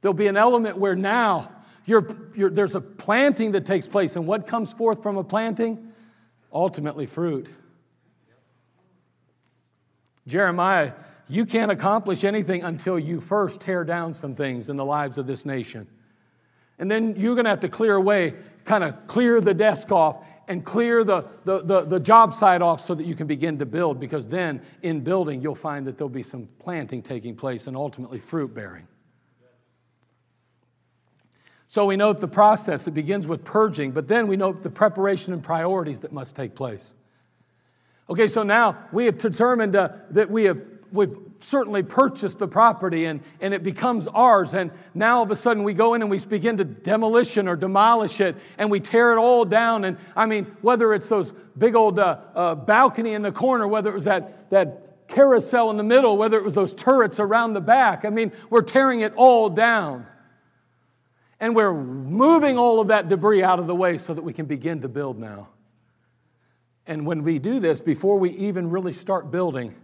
[0.00, 1.50] There'll be an element where now
[1.86, 5.92] you're, you're, there's a planting that takes place, and what comes forth from a planting?
[6.52, 7.48] Ultimately, fruit.
[10.28, 10.92] Jeremiah,
[11.30, 15.26] you can't accomplish anything until you first tear down some things in the lives of
[15.26, 15.86] this nation.
[16.78, 20.24] And then you're going to have to clear away, kind of clear the desk off
[20.48, 23.66] and clear the, the, the, the, job site off so that you can begin to
[23.66, 27.76] build, because then in building, you'll find that there'll be some planting taking place and
[27.76, 28.88] ultimately fruit bearing.
[31.68, 32.88] So we note the process.
[32.88, 36.56] It begins with purging, but then we note the preparation and priorities that must take
[36.56, 36.94] place.
[38.08, 40.60] Okay, so now we have determined uh, that we have
[40.92, 44.54] we've certainly purchased the property and, and it becomes ours.
[44.54, 47.56] And now all of a sudden we go in and we begin to demolition or
[47.56, 49.84] demolish it and we tear it all down.
[49.84, 53.90] And I mean, whether it's those big old uh, uh, balcony in the corner, whether
[53.90, 57.60] it was that, that carousel in the middle, whether it was those turrets around the
[57.60, 60.06] back, I mean, we're tearing it all down.
[61.40, 64.44] And we're moving all of that debris out of the way so that we can
[64.44, 65.48] begin to build now.
[66.86, 69.74] And when we do this, before we even really start building,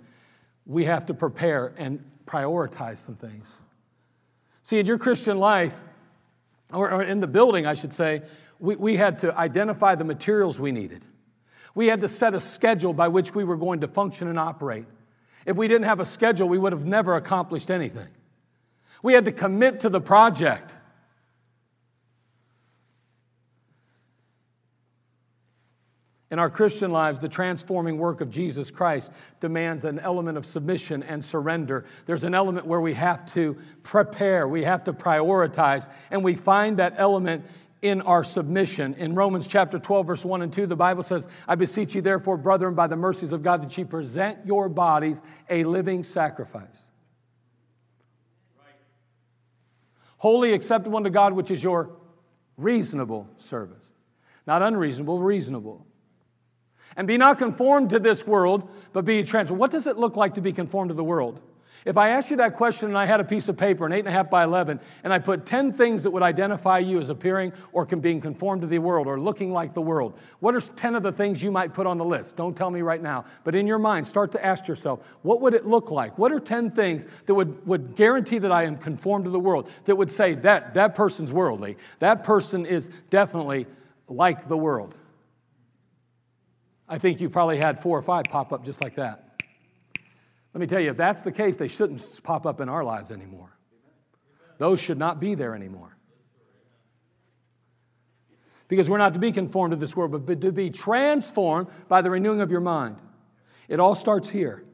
[0.66, 3.59] we have to prepare and prioritize some things.
[4.62, 5.79] See, in your Christian life,
[6.72, 8.22] or, in the building, I should say,
[8.59, 11.05] we, we had to identify the materials we needed.
[11.74, 14.87] We had to set a schedule by which we were going to function and operate.
[15.44, 18.09] If we didn't have a schedule, we would have never accomplished anything.
[19.02, 20.72] We had to commit to the project.
[26.31, 31.05] In our Christian lives, the transforming work of Jesus Christ demands an element of submission
[31.05, 31.85] and surrender.
[32.07, 36.79] There's an element where we have to prepare, we have to prioritize, and we find
[36.79, 37.45] that element
[37.81, 38.95] in our submission.
[38.95, 42.37] In Romans chapter 12, verse 1 and 2, the Bible says, I beseech you, therefore,
[42.37, 46.87] brethren, by the mercies of God, that ye present your bodies a living sacrifice.
[50.17, 51.91] Holy, acceptable unto God, which is your
[52.57, 53.87] reasonable service.
[54.47, 55.87] Not unreasonable, reasonable.
[56.97, 59.61] And be not conformed to this world, but be transformed.
[59.61, 61.41] What does it look like to be conformed to the world?
[61.87, 64.29] If I asked you that question and I had a piece of paper, an 8.5
[64.29, 68.21] by 11, and I put 10 things that would identify you as appearing or being
[68.21, 71.41] conformed to the world or looking like the world, what are 10 of the things
[71.41, 72.35] you might put on the list?
[72.35, 73.25] Don't tell me right now.
[73.45, 76.19] But in your mind, start to ask yourself, what would it look like?
[76.19, 79.71] What are 10 things that would, would guarantee that I am conformed to the world,
[79.85, 83.67] that would say that that person's worldly, that person is definitely
[84.09, 84.97] like the world?
[86.88, 89.42] I think you probably had four or five pop up just like that.
[90.55, 93.11] Let me tell you, if that's the case, they shouldn't pop up in our lives
[93.11, 93.57] anymore.
[94.59, 95.96] Those should not be there anymore.
[98.68, 102.11] Because we're not to be conformed to this world, but to be transformed by the
[102.11, 102.96] renewing of your mind.
[103.68, 104.64] It all starts here.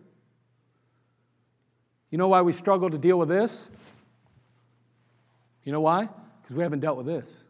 [2.11, 3.70] You know why we struggle to deal with this?
[5.64, 6.09] You know why?
[6.42, 7.44] Because we haven't dealt with this.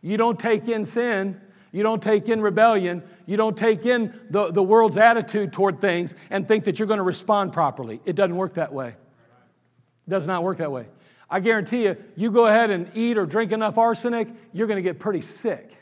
[0.00, 1.40] You don't take in sin
[1.72, 3.02] you don't take in rebellion.
[3.24, 6.98] You don't take in the, the world's attitude toward things and think that you're going
[6.98, 8.00] to respond properly.
[8.04, 8.88] It doesn't work that way.
[8.88, 10.86] It does not work that way.
[11.30, 14.82] I guarantee you, you go ahead and eat or drink enough arsenic, you're going to
[14.82, 15.74] get pretty sick.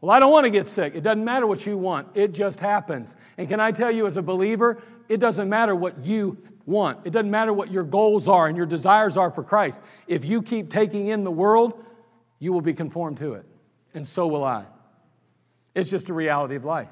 [0.00, 0.94] Well, I don't want to get sick.
[0.96, 3.14] It doesn't matter what you want, it just happens.
[3.36, 7.06] And can I tell you, as a believer, it doesn't matter what you want.
[7.06, 9.82] It doesn't matter what your goals are and your desires are for Christ.
[10.08, 11.84] If you keep taking in the world,
[12.38, 13.46] you will be conformed to it,
[13.94, 14.64] and so will I.
[15.74, 16.88] It's just a reality of life.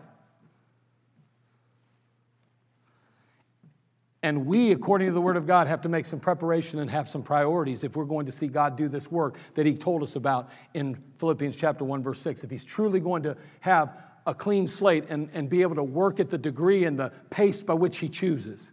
[4.22, 7.08] And we, according to the Word of God, have to make some preparation and have
[7.08, 10.16] some priorities if we're going to see God do this work that He told us
[10.16, 12.42] about in Philippians chapter 1, verse 6.
[12.42, 16.18] If He's truly going to have a clean slate and, and be able to work
[16.18, 18.72] at the degree and the pace by which He chooses.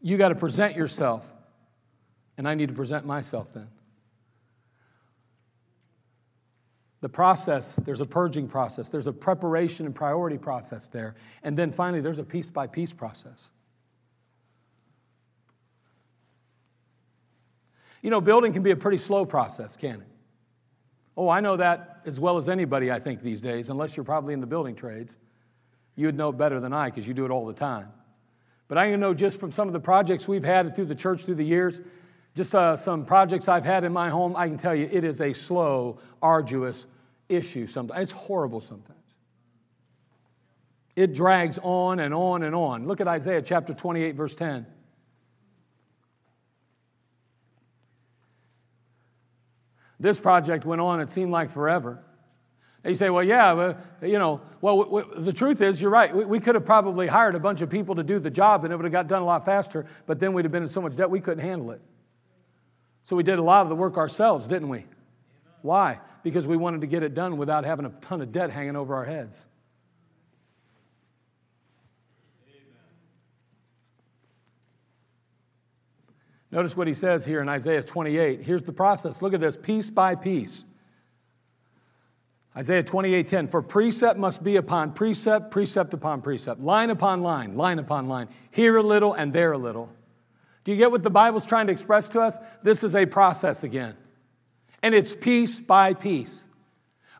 [0.00, 1.30] You got to present yourself
[2.38, 3.68] and I need to present myself then.
[7.02, 11.14] The process, there's a purging process, there's a preparation and priority process there.
[11.42, 13.48] And then finally, there's a piece by piece process.
[18.02, 20.06] You know, building can be a pretty slow process, can it?
[21.16, 24.34] Oh, I know that as well as anybody, I think, these days, unless you're probably
[24.34, 25.16] in the building trades.
[25.96, 27.88] You would know it better than I because you do it all the time.
[28.68, 31.36] But I know just from some of the projects we've had through the church through
[31.36, 31.80] the years,
[32.36, 35.22] just uh, some projects I've had in my home, I can tell you it is
[35.22, 36.84] a slow, arduous
[37.30, 38.02] issue sometimes.
[38.02, 38.92] It's horrible sometimes.
[40.96, 42.86] It drags on and on and on.
[42.86, 44.66] Look at Isaiah chapter 28, verse 10.
[49.98, 52.02] This project went on, it seemed like forever.
[52.84, 55.90] And you say, well, yeah, well, you know, well, w- w- the truth is, you're
[55.90, 56.14] right.
[56.14, 58.72] We, we, could have probably hired a bunch of people to do the job and
[58.72, 60.82] it would have got done a lot faster, but then we'd have been in so
[60.82, 61.80] much debt we couldn't handle it.
[63.06, 64.84] So we did a lot of the work ourselves, didn't we?
[65.62, 66.00] Why?
[66.24, 68.96] Because we wanted to get it done without having a ton of debt hanging over
[68.96, 69.46] our heads.
[76.50, 78.40] Notice what he says here in Isaiah 28.
[78.40, 79.22] Here's the process.
[79.22, 80.64] Look at this piece by piece.
[82.56, 87.78] Isaiah 28:10 For precept must be upon precept, precept upon precept, line upon line, line
[87.78, 89.90] upon line, here a little and there a little.
[90.66, 92.36] Do you get what the Bible's trying to express to us?
[92.62, 93.94] This is a process again.
[94.82, 96.44] And it's piece by piece.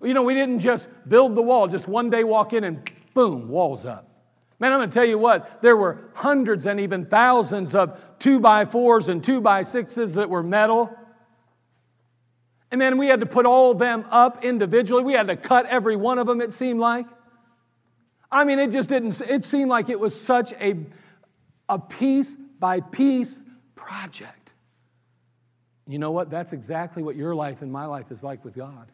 [0.03, 3.49] You know, we didn't just build the wall, just one day walk in and boom,
[3.49, 4.11] walls up.
[4.59, 8.41] Man, I'm going to tell you what, there were hundreds and even thousands of two
[8.41, 10.95] by fours and two by sixes that were metal
[12.71, 15.03] and then we had to put all them up individually.
[15.03, 17.07] We had to cut every one of them, it seemed like.
[18.31, 20.75] I mean, it just didn't, it seemed like it was such a,
[21.69, 24.53] a piece by piece project.
[25.87, 26.31] You know what?
[26.31, 28.91] That's exactly what your life and my life is like with God.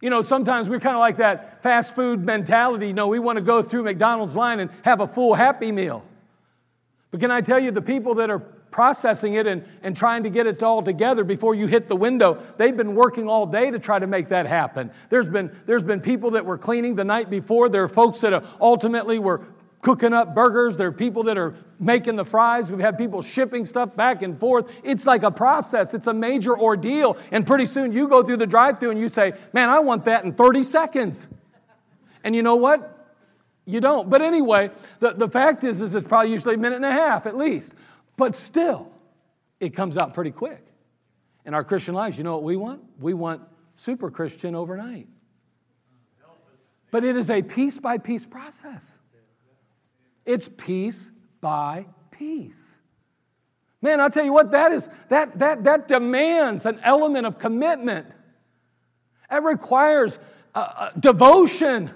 [0.00, 2.88] You know, sometimes we're kind of like that fast food mentality.
[2.88, 6.04] You know, we want to go through McDonald's line and have a full Happy Meal.
[7.10, 10.30] But can I tell you, the people that are processing it and, and trying to
[10.30, 12.42] get it all together before you hit the window.
[12.56, 14.90] They've been working all day to try to make that happen.
[15.08, 17.68] There's been, there's been people that were cleaning the night before.
[17.68, 19.42] There are folks that ultimately were
[19.80, 20.76] cooking up burgers.
[20.76, 22.70] There are people that are making the fries.
[22.70, 24.66] We've had people shipping stuff back and forth.
[24.82, 27.16] It's like a process, it's a major ordeal.
[27.30, 30.04] And pretty soon you go through the drive through and you say, Man, I want
[30.06, 31.28] that in 30 seconds.
[32.24, 32.94] And you know what?
[33.64, 34.08] You don't.
[34.10, 37.26] But anyway, the, the fact is, is it's probably usually a minute and a half
[37.26, 37.74] at least.
[38.16, 38.90] But still,
[39.60, 40.64] it comes out pretty quick.
[41.44, 42.82] In our Christian lives, you know what we want?
[42.98, 43.42] We want
[43.76, 45.06] super Christian overnight.
[46.90, 48.97] But it is a piece by piece process.
[50.28, 51.10] It's piece
[51.40, 52.76] by piece.
[53.80, 58.06] Man, I'll tell you what, that is that that that demands an element of commitment.
[59.30, 60.18] It requires
[60.54, 61.90] uh, uh, devotion.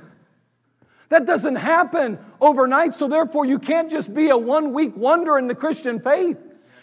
[1.11, 5.47] That doesn't happen overnight, so therefore you can't just be a one week wonder in
[5.47, 6.39] the Christian faith.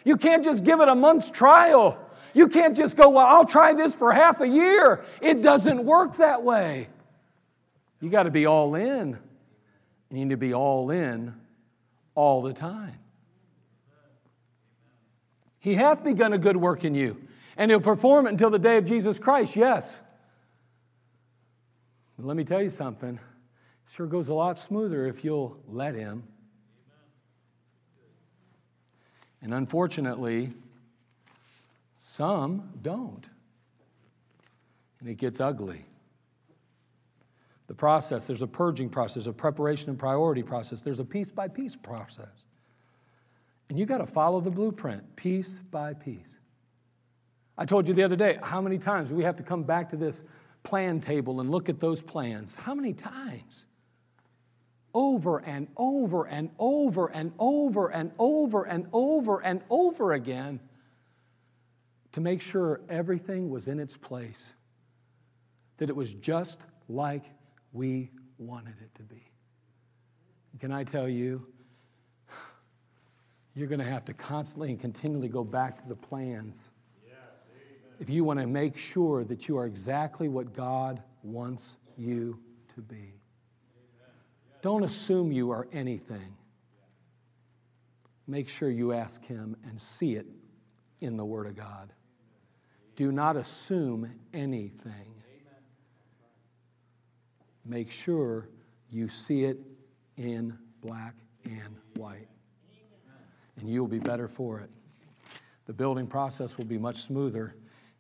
[0.06, 1.98] You can't just give it a month's trial.
[2.36, 5.04] You can't just go, well, I'll try this for half a year.
[5.20, 6.90] It doesn't work that way.
[8.02, 9.18] You got to be all in.
[10.12, 11.39] You need to be all in
[12.16, 12.98] all the time.
[15.60, 17.18] He hath begun a good work in you,
[17.58, 20.00] and he'll perform it until the day of Jesus Christ, yes.
[22.18, 25.96] But let me tell you something It Sure goes a lot smoother if you'll let
[25.96, 26.24] Him.
[29.42, 30.52] And unfortunately,
[31.98, 33.26] some don't.
[35.00, 35.86] And it gets ugly.
[37.70, 41.48] The process, there's a purging process, a preparation and priority process, there's a piece by
[41.48, 42.44] piece process.
[43.70, 46.38] And you got to follow the blueprint, piece by piece.
[47.58, 49.96] I told you the other day how many times we have to come back to
[49.96, 50.24] this
[50.64, 52.54] plan table and look at those plans.
[52.54, 53.68] How many times?
[54.94, 60.60] over and over and over and over and over and over and over again
[62.12, 64.54] to make sure everything was in its place,
[65.78, 67.26] that it was just like
[67.74, 69.24] we wanted it to be.
[70.60, 71.46] Can I tell you,
[73.56, 76.70] you're going to have to constantly and continually go back to the plans
[78.00, 82.40] if you want to make sure that you are exactly what God wants you
[82.76, 83.14] to be.
[84.62, 86.36] Don't assume you are anything.
[88.26, 90.26] Make sure you ask Him and see it
[91.02, 91.92] in the Word of God.
[92.96, 95.19] Do not assume anything.
[97.70, 98.50] Make sure
[98.92, 99.60] you see it
[100.18, 101.14] in black
[101.46, 102.28] and white.
[103.60, 104.72] And you will be better for it.
[105.68, 107.54] The building process will be much smoother,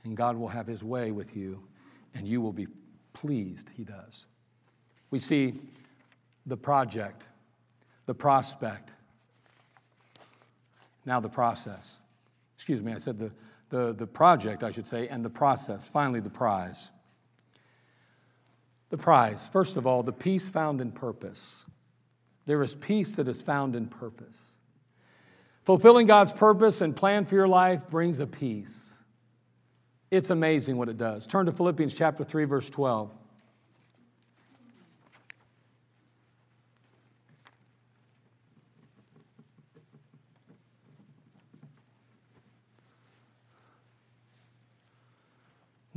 [0.04, 1.62] and God will have His way with you,
[2.16, 2.66] and you will be
[3.14, 4.26] pleased He does.
[5.12, 5.62] We see
[6.48, 7.28] the project,
[8.08, 8.90] the prospect,
[11.06, 12.00] now the process.
[12.56, 13.32] Excuse me, I said the,
[13.70, 15.88] the, the project, I should say, and the process.
[15.88, 16.90] Finally, the prize.
[18.90, 19.48] The prize.
[19.52, 21.64] First of all, the peace found in purpose.
[22.46, 24.38] There is peace that is found in purpose.
[25.64, 28.96] Fulfilling God's purpose and plan for your life brings a peace.
[30.10, 31.28] It's amazing what it does.
[31.28, 33.12] Turn to Philippians chapter 3 verse 12.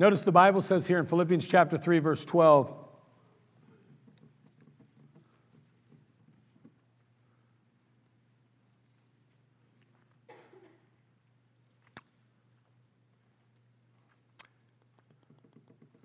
[0.03, 2.77] Notice the Bible says here in Philippians chapter 3, verse 12.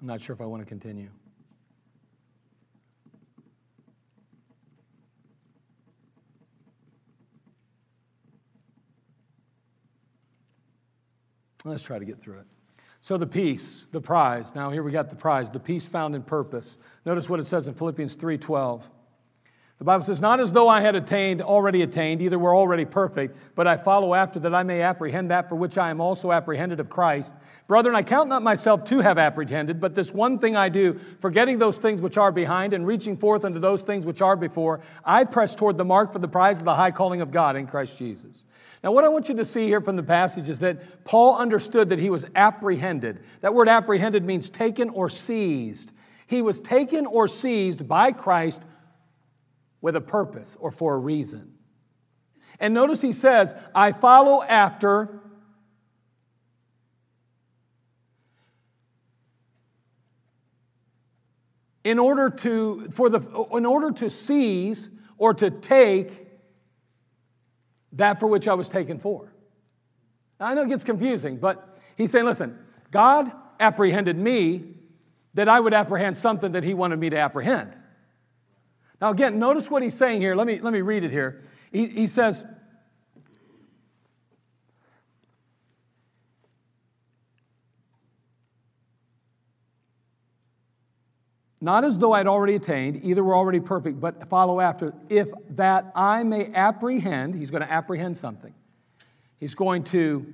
[0.07, 1.09] I'm not sure if I want to continue.
[11.65, 12.45] Let's try to get through it.
[13.01, 14.55] So, the peace, the prize.
[14.55, 16.77] Now, here we got the prize, the peace found in purpose.
[17.05, 18.83] Notice what it says in Philippians 3:12.
[19.79, 23.37] The Bible says, Not as though I had attained, already attained, either we're already perfect,
[23.53, 26.79] but I follow after that I may apprehend that for which I am also apprehended
[26.79, 27.35] of Christ.
[27.67, 31.59] Brethren, I count not myself to have apprehended, but this one thing I do, forgetting
[31.59, 35.25] those things which are behind and reaching forth unto those things which are before, I
[35.25, 37.97] press toward the mark for the prize of the high calling of God in Christ
[37.99, 38.43] Jesus.
[38.83, 41.89] Now, what I want you to see here from the passage is that Paul understood
[41.89, 43.19] that he was apprehended.
[43.41, 45.91] That word apprehended means taken or seized.
[46.25, 48.61] He was taken or seized by Christ
[49.87, 51.53] with a purpose or for a reason.
[52.59, 55.21] And notice he says, I follow after
[61.85, 63.21] in order to for the
[63.53, 66.27] in order to seize or to take
[67.93, 69.31] that for which I was taken for.
[70.37, 72.59] Now, I know it gets confusing, but he's saying, listen,
[72.91, 74.65] God apprehended me
[75.35, 77.73] that I would apprehend something that he wanted me to apprehend.
[78.99, 80.35] Now, again, notice what he's saying here.
[80.35, 81.43] Let me, let me read it here.
[81.71, 82.43] He, he says,
[91.59, 95.91] Not as though I'd already attained, either were already perfect, but follow after, if that
[95.95, 98.53] I may apprehend, he's going to apprehend something.
[99.39, 100.33] He's going to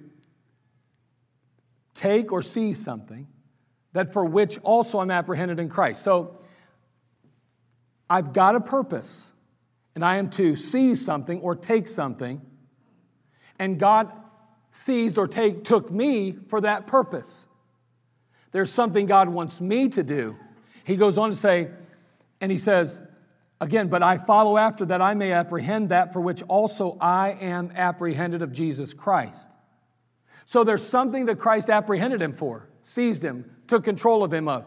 [1.95, 3.27] take or see something
[3.93, 6.03] that for which also I'm apprehended in Christ.
[6.03, 6.39] So
[8.09, 9.31] I've got a purpose,
[9.95, 12.41] and I am to seize something or take something,
[13.59, 14.11] and God
[14.71, 17.47] seized or take, took me for that purpose.
[18.51, 20.35] There's something God wants me to do.
[20.83, 21.69] He goes on to say,
[22.41, 22.99] and he says,
[23.61, 27.71] again, but I follow after that I may apprehend that for which also I am
[27.75, 29.51] apprehended of Jesus Christ.
[30.45, 34.65] So there's something that Christ apprehended him for, seized him, took control of him of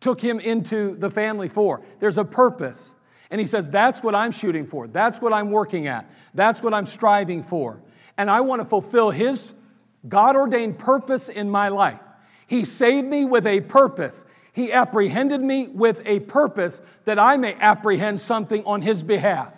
[0.00, 1.82] took him into the family for.
[1.98, 2.94] There's a purpose.
[3.30, 4.88] And he says, That's what I'm shooting for.
[4.88, 6.10] That's what I'm working at.
[6.34, 7.80] That's what I'm striving for.
[8.16, 9.44] And I want to fulfill his
[10.08, 12.00] God ordained purpose in my life.
[12.46, 14.24] He saved me with a purpose.
[14.52, 19.52] He apprehended me with a purpose that I may apprehend something on his behalf.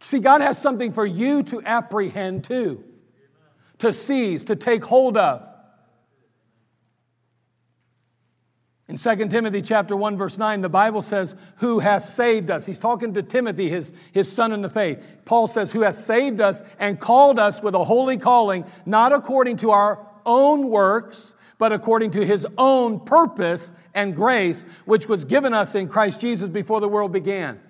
[0.00, 2.84] See, God has something for you to apprehend too,
[3.78, 5.42] to seize, to take hold of.
[8.86, 12.66] In 2 Timothy chapter 1 verse 9 the Bible says who has saved us.
[12.66, 15.02] He's talking to Timothy his, his son in the faith.
[15.24, 19.58] Paul says who has saved us and called us with a holy calling not according
[19.58, 25.54] to our own works but according to his own purpose and grace which was given
[25.54, 27.60] us in Christ Jesus before the world began.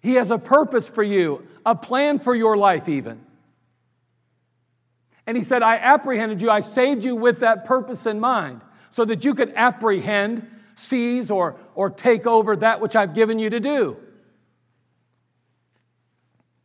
[0.00, 3.20] He has a purpose for you, a plan for your life even.
[5.24, 8.60] And he said, I apprehended you, I saved you with that purpose in mind
[8.92, 13.50] so that you could apprehend, seize, or, or take over that which I've given you
[13.50, 13.96] to do.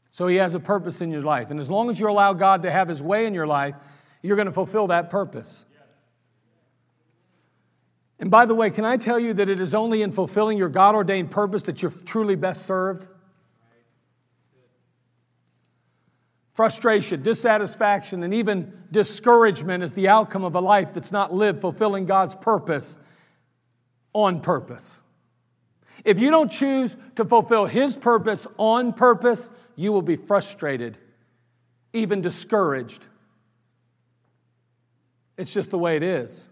[0.09, 1.51] So He has a purpose in your life.
[1.51, 3.75] And as long as you allow God to have His way in your life,
[4.21, 5.63] you're going to fulfill that purpose.
[8.19, 10.69] And by the way, can I tell you that it is only in fulfilling your
[10.69, 13.07] God ordained purpose that you're truly best served?
[16.57, 22.07] Frustration, dissatisfaction, and even discouragement is the outcome of a life that's not lived fulfilling
[22.07, 22.97] God's purpose
[24.11, 24.99] on purpose.
[26.03, 30.97] If you don't choose to fulfill His purpose on purpose, you will be frustrated,
[31.93, 33.05] even discouraged.
[35.37, 36.49] It's just the way it is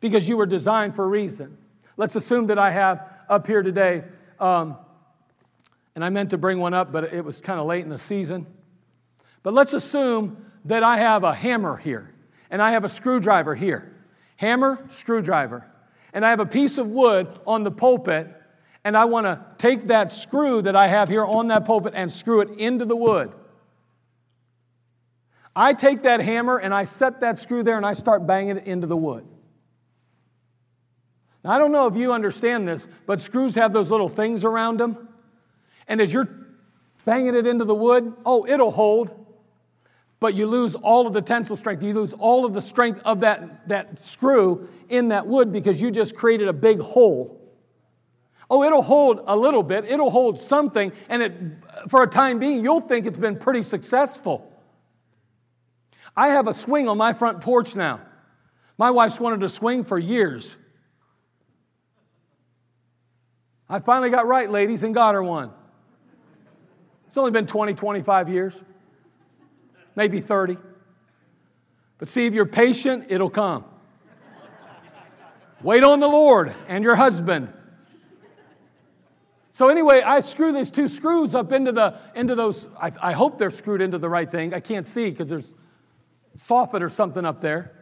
[0.00, 1.58] because you were designed for a reason.
[1.98, 4.04] Let's assume that I have up here today,
[4.40, 4.78] um,
[5.94, 7.98] and I meant to bring one up, but it was kind of late in the
[7.98, 8.46] season.
[9.42, 10.36] But let's assume
[10.66, 12.12] that I have a hammer here
[12.50, 13.96] and I have a screwdriver here.
[14.36, 15.66] Hammer, screwdriver.
[16.12, 18.28] And I have a piece of wood on the pulpit
[18.84, 22.12] and I want to take that screw that I have here on that pulpit and
[22.12, 23.32] screw it into the wood.
[25.54, 28.66] I take that hammer and I set that screw there and I start banging it
[28.66, 29.26] into the wood.
[31.44, 34.78] Now, I don't know if you understand this, but screws have those little things around
[34.78, 35.08] them.
[35.88, 36.28] And as you're
[37.04, 39.21] banging it into the wood, oh, it'll hold
[40.22, 41.82] but you lose all of the tensile strength.
[41.82, 45.90] You lose all of the strength of that, that screw in that wood because you
[45.90, 47.40] just created a big hole.
[48.48, 51.32] Oh, it'll hold a little bit, it'll hold something, and it,
[51.88, 54.48] for a time being, you'll think it's been pretty successful.
[56.16, 58.00] I have a swing on my front porch now.
[58.78, 60.54] My wife's wanted a swing for years.
[63.68, 65.50] I finally got right, ladies, and got her one.
[67.08, 68.54] It's only been 20, 25 years.
[69.94, 70.58] Maybe 30.
[71.98, 73.64] But see, if you're patient, it'll come.
[75.62, 77.52] Wait on the Lord and your husband.
[79.52, 82.68] So anyway, I screw these two screws up into the into those.
[82.80, 84.54] I, I hope they're screwed into the right thing.
[84.54, 85.54] I can't see because there's
[86.36, 87.72] soffit or something up there.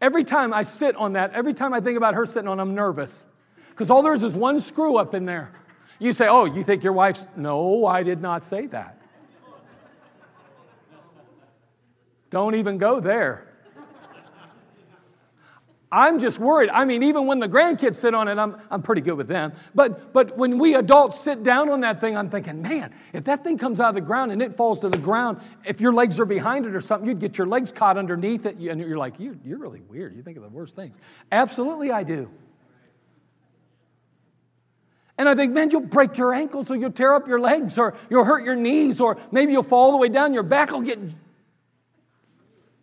[0.00, 2.74] Every time I sit on that, every time I think about her sitting on, I'm
[2.74, 3.26] nervous
[3.70, 5.52] because all there is is one screw up in there.
[5.98, 9.01] You say, "Oh, you think your wife's?" No, I did not say that.
[12.32, 13.46] Don't even go there.
[15.92, 16.70] I'm just worried.
[16.70, 19.52] I mean, even when the grandkids sit on it, I'm, I'm pretty good with them.
[19.74, 23.44] But, but when we adults sit down on that thing, I'm thinking, man, if that
[23.44, 26.18] thing comes out of the ground and it falls to the ground, if your legs
[26.18, 28.56] are behind it or something, you'd get your legs caught underneath it.
[28.56, 30.16] And you're like, you're, you're really weird.
[30.16, 30.98] You think of the worst things.
[31.30, 32.30] Absolutely, I do.
[35.18, 37.92] And I think, man, you'll break your ankles or you'll tear up your legs or
[38.08, 40.32] you'll hurt your knees or maybe you'll fall all the way down.
[40.32, 40.98] Your back will get.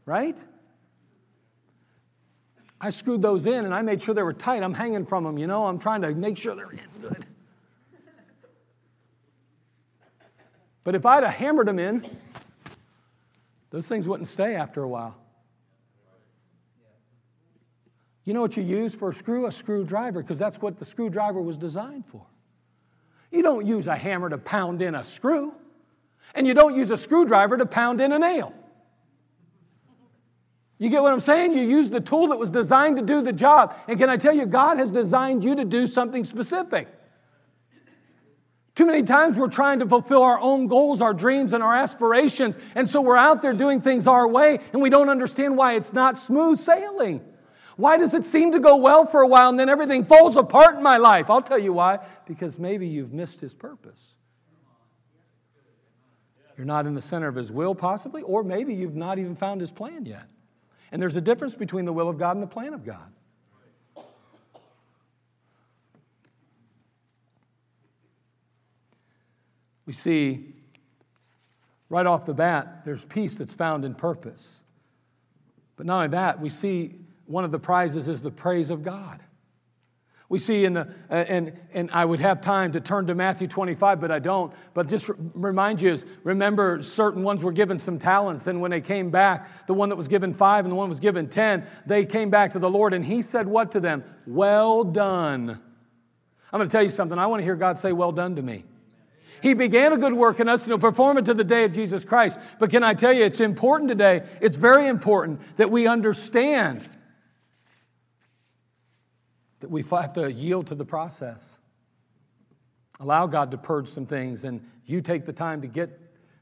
[0.06, 0.38] Right?
[2.82, 4.64] I screwed those in and I made sure they were tight.
[4.64, 7.26] I'm hanging from them, you know, I'm trying to make sure they're in good.
[10.84, 12.18] But if I'd have hammered them in,
[13.70, 15.16] those things wouldn't stay after a while.
[18.24, 19.48] You know what you use for a screw?
[19.48, 22.26] A screwdriver, because that's what the screwdriver was designed for.
[23.32, 25.54] You don't use a hammer to pound in a screw,
[26.34, 28.54] and you don't use a screwdriver to pound in a nail.
[30.80, 31.54] You get what I'm saying?
[31.54, 33.76] You use the tool that was designed to do the job.
[33.88, 36.88] And can I tell you, God has designed you to do something specific.
[38.76, 42.58] Too many times we're trying to fulfill our own goals, our dreams, and our aspirations.
[42.76, 45.92] And so we're out there doing things our way, and we don't understand why it's
[45.92, 47.20] not smooth sailing.
[47.76, 50.76] Why does it seem to go well for a while and then everything falls apart
[50.76, 51.30] in my life?
[51.30, 52.00] I'll tell you why.
[52.26, 54.00] Because maybe you've missed his purpose.
[56.58, 59.60] You're not in the center of his will, possibly, or maybe you've not even found
[59.60, 60.28] his plan yet.
[60.92, 63.12] And there's a difference between the will of God and the plan of God.
[69.86, 70.54] We see
[71.90, 74.62] right off the bat, there's peace that's found in purpose.
[75.76, 79.20] But not only that, we see one of the prizes is the praise of God.
[80.30, 83.48] We see in the, uh, and, and I would have time to turn to Matthew
[83.48, 84.54] 25, but I don't.
[84.76, 88.80] But just remind you, is remember certain ones were given some talents, and when they
[88.80, 92.06] came back, the one that was given five and the one was given 10, they
[92.06, 94.04] came back to the Lord, and He said, What to them?
[94.28, 95.60] Well done.
[96.52, 97.18] I'm going to tell you something.
[97.18, 98.66] I want to hear God say, Well done to me.
[99.42, 101.72] He began a good work in us and he'll perform it to the day of
[101.72, 102.38] Jesus Christ.
[102.60, 106.90] But can I tell you, it's important today, it's very important that we understand
[109.60, 111.58] that we have to yield to the process.
[113.00, 116.00] Allow God to purge some things, and you take the time to get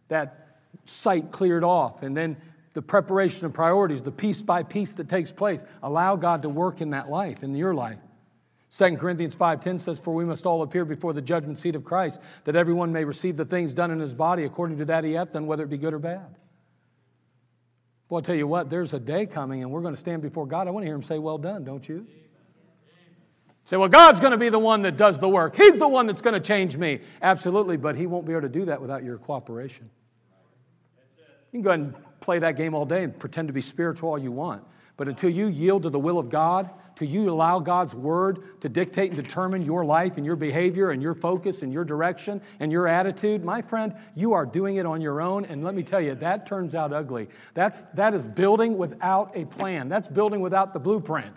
[0.08, 2.38] that site cleared off, and then
[2.74, 5.66] the preparation of priorities, the piece by piece that takes place.
[5.82, 7.98] Allow God to work in that life, in your life.
[8.70, 12.20] 2 Corinthians 5:10 says, For we must all appear before the judgment seat of Christ,
[12.44, 15.34] that everyone may receive the things done in his body according to that he hath
[15.34, 16.36] done, whether it be good or bad.
[18.10, 20.46] Well, I'll tell you what, there's a day coming, and we're going to stand before
[20.46, 20.68] God.
[20.68, 22.06] I want to hear him say, Well done, don't you?
[23.68, 25.58] Say, well, God's going to be the one that does the work.
[25.58, 27.02] He's the one that's going to change me.
[27.22, 29.90] Absolutely, but He won't be able to do that without your cooperation.
[31.52, 34.12] You can go ahead and play that game all day and pretend to be spiritual
[34.12, 34.64] all you want.
[34.96, 38.70] But until you yield to the will of God, till you allow God's word to
[38.70, 42.72] dictate and determine your life and your behavior and your focus and your direction and
[42.72, 45.44] your attitude, my friend, you are doing it on your own.
[45.44, 47.28] And let me tell you, that turns out ugly.
[47.54, 51.36] That's, that is building without a plan, that's building without the blueprint.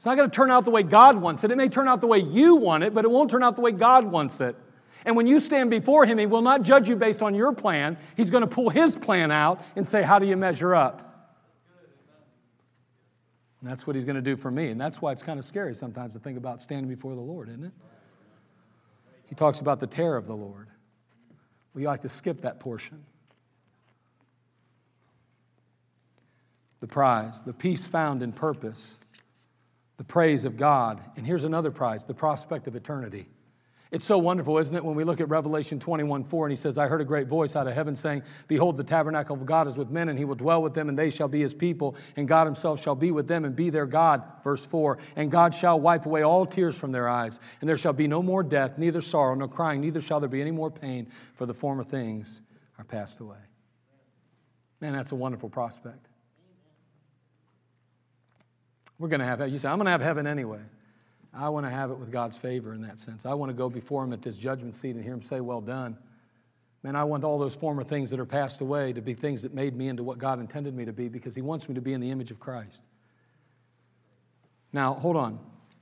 [0.00, 1.50] It's not going to turn out the way God wants it.
[1.50, 3.60] It may turn out the way you want it, but it won't turn out the
[3.60, 4.56] way God wants it.
[5.04, 7.98] And when you stand before Him, He will not judge you based on your plan.
[8.16, 11.36] He's going to pull His plan out and say, How do you measure up?
[13.60, 14.68] And that's what He's going to do for me.
[14.68, 17.50] And that's why it's kind of scary sometimes to think about standing before the Lord,
[17.50, 17.72] isn't it?
[19.28, 20.68] He talks about the terror of the Lord.
[21.74, 23.04] We like to skip that portion.
[26.80, 28.96] The prize, the peace found in purpose
[30.00, 31.02] the praise of God.
[31.16, 33.28] And here's another prize the prospect of eternity.
[33.90, 36.78] It's so wonderful, isn't it, when we look at Revelation 21 4 and he says,
[36.78, 39.76] I heard a great voice out of heaven saying, Behold, the tabernacle of God is
[39.76, 42.26] with men, and he will dwell with them, and they shall be his people, and
[42.26, 44.22] God himself shall be with them and be their God.
[44.42, 47.92] Verse 4 And God shall wipe away all tears from their eyes, and there shall
[47.92, 51.10] be no more death, neither sorrow, nor crying, neither shall there be any more pain,
[51.34, 52.40] for the former things
[52.78, 53.36] are passed away.
[54.80, 56.06] Man, that's a wonderful prospect.
[59.00, 60.60] We're going to have, you say, I'm going to have heaven anyway.
[61.32, 63.24] I want to have it with God's favor in that sense.
[63.24, 65.62] I want to go before Him at this judgment seat and hear Him say, Well
[65.62, 65.96] done.
[66.82, 69.54] Man, I want all those former things that are passed away to be things that
[69.54, 71.94] made me into what God intended me to be because He wants me to be
[71.94, 72.82] in the image of Christ.
[74.70, 75.38] Now, hold on.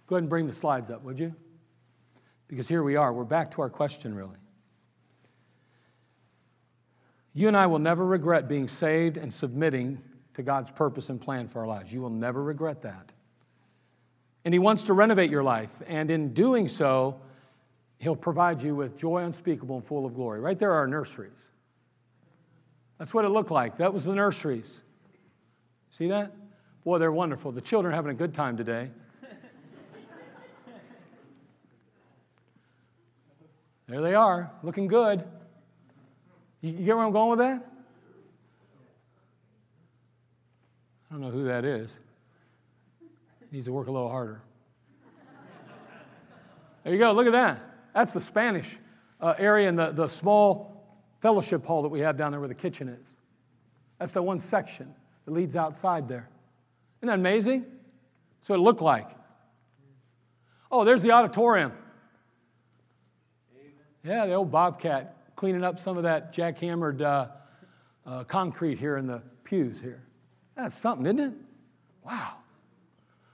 [0.06, 1.34] Go ahead and bring the slides up, would you?
[2.46, 3.12] Because here we are.
[3.12, 4.36] We're back to our question, really.
[7.34, 10.02] You and I will never regret being saved and submitting
[10.38, 11.92] to God's purpose and plan for our lives.
[11.92, 13.10] You will never regret that.
[14.44, 15.70] And He wants to renovate your life.
[15.88, 17.20] And in doing so,
[17.98, 20.38] He'll provide you with joy unspeakable and full of glory.
[20.38, 21.42] Right there are nurseries.
[22.98, 23.78] That's what it looked like.
[23.78, 24.80] That was the nurseries.
[25.90, 26.32] See that?
[26.84, 27.50] Boy, they're wonderful.
[27.50, 28.90] The children are having a good time today.
[33.88, 35.24] there they are, looking good.
[36.60, 37.67] You get where I'm going with that?
[41.10, 41.98] I don't know who that is.
[43.50, 44.42] Needs to work a little harder.
[46.84, 47.60] There you go, look at that.
[47.94, 48.78] That's the Spanish
[49.20, 50.86] uh, area in the, the small
[51.20, 53.06] fellowship hall that we have down there where the kitchen is.
[53.98, 54.94] That's the one section
[55.24, 56.28] that leads outside there.
[57.00, 57.64] Isn't that amazing?
[58.40, 59.08] That's what it looked like.
[60.70, 61.72] Oh, there's the auditorium.
[64.04, 67.28] Yeah, the old Bobcat cleaning up some of that jackhammered uh,
[68.06, 70.02] uh, concrete here in the pews here.
[70.58, 71.32] That's something, isn't it?
[72.04, 72.34] Wow.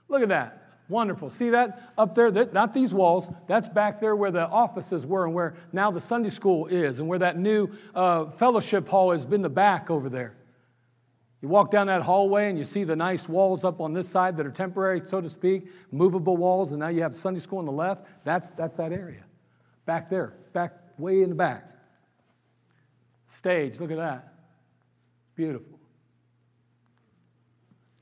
[0.07, 0.61] Look at that.
[0.87, 1.31] Wonderful.
[1.31, 2.29] See that up there?
[2.29, 3.29] That, not these walls.
[3.47, 7.07] That's back there where the offices were and where now the Sunday school is and
[7.07, 10.35] where that new uh, fellowship hall has been the back over there.
[11.41, 14.37] You walk down that hallway and you see the nice walls up on this side
[14.37, 17.65] that are temporary, so to speak, movable walls, and now you have Sunday school on
[17.65, 18.05] the left.
[18.23, 19.23] That's, that's that area.
[19.87, 21.65] Back there, back way in the back.
[23.27, 24.33] Stage, look at that.
[25.35, 25.74] Beautiful.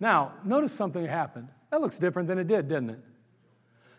[0.04, 1.48] Now, notice something happened.
[1.72, 3.00] That looks different than it did, didn't it?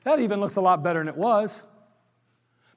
[0.04, 1.62] That even looks a lot better than it was.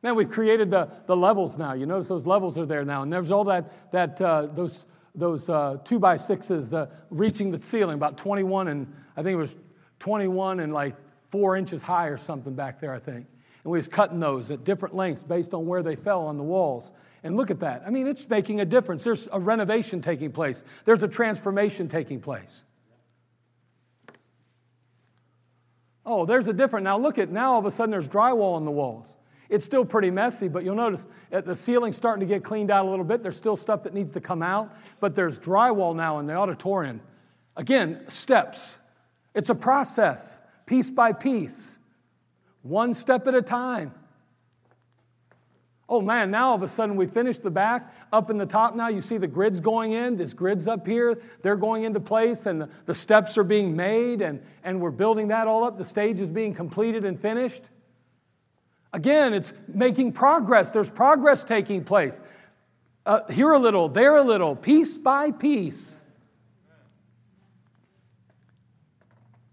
[0.02, 1.74] Man, we've created the, the levels now.
[1.74, 3.02] You notice those levels are there now.
[3.02, 6.74] And there's all that, that uh, those, those uh, two by sixes
[7.10, 9.58] reaching the ceiling, about 21 and I think it was
[10.00, 10.96] 21 and like
[11.30, 13.26] four inches high or something back there, I think.
[13.66, 16.44] And we was cutting those at different lengths based on where they fell on the
[16.44, 16.94] walls.
[17.26, 17.84] And look at that.
[17.86, 19.04] I mean, it's making a difference.
[19.04, 22.64] There's a renovation taking place, there's a transformation taking place.
[26.10, 26.86] Oh, there's a different.
[26.86, 29.18] Now look at now all of a sudden there's drywall on the walls.
[29.50, 32.86] It's still pretty messy, but you'll notice at the ceiling's starting to get cleaned out
[32.86, 33.24] a little bit.
[33.24, 37.02] There's still stuff that needs to come out, but there's drywall now in the auditorium.
[37.58, 38.78] Again, steps.
[39.36, 41.78] It's a process, piece by piece,
[42.62, 43.94] one step at a time.
[45.90, 47.94] Oh man, now all of a sudden we finished the back.
[48.12, 50.18] Up in the top now, you see the grids going in.
[50.18, 51.18] This grid's up here.
[51.44, 55.30] They're going into place, and the, the steps are being made, and, and we're building
[55.30, 55.78] that all up.
[55.78, 57.64] The stage is being completed and finished.
[58.92, 60.72] Again, it's making progress.
[60.72, 62.20] There's progress taking place.
[63.06, 66.02] Uh, here a little, there a little, piece by piece.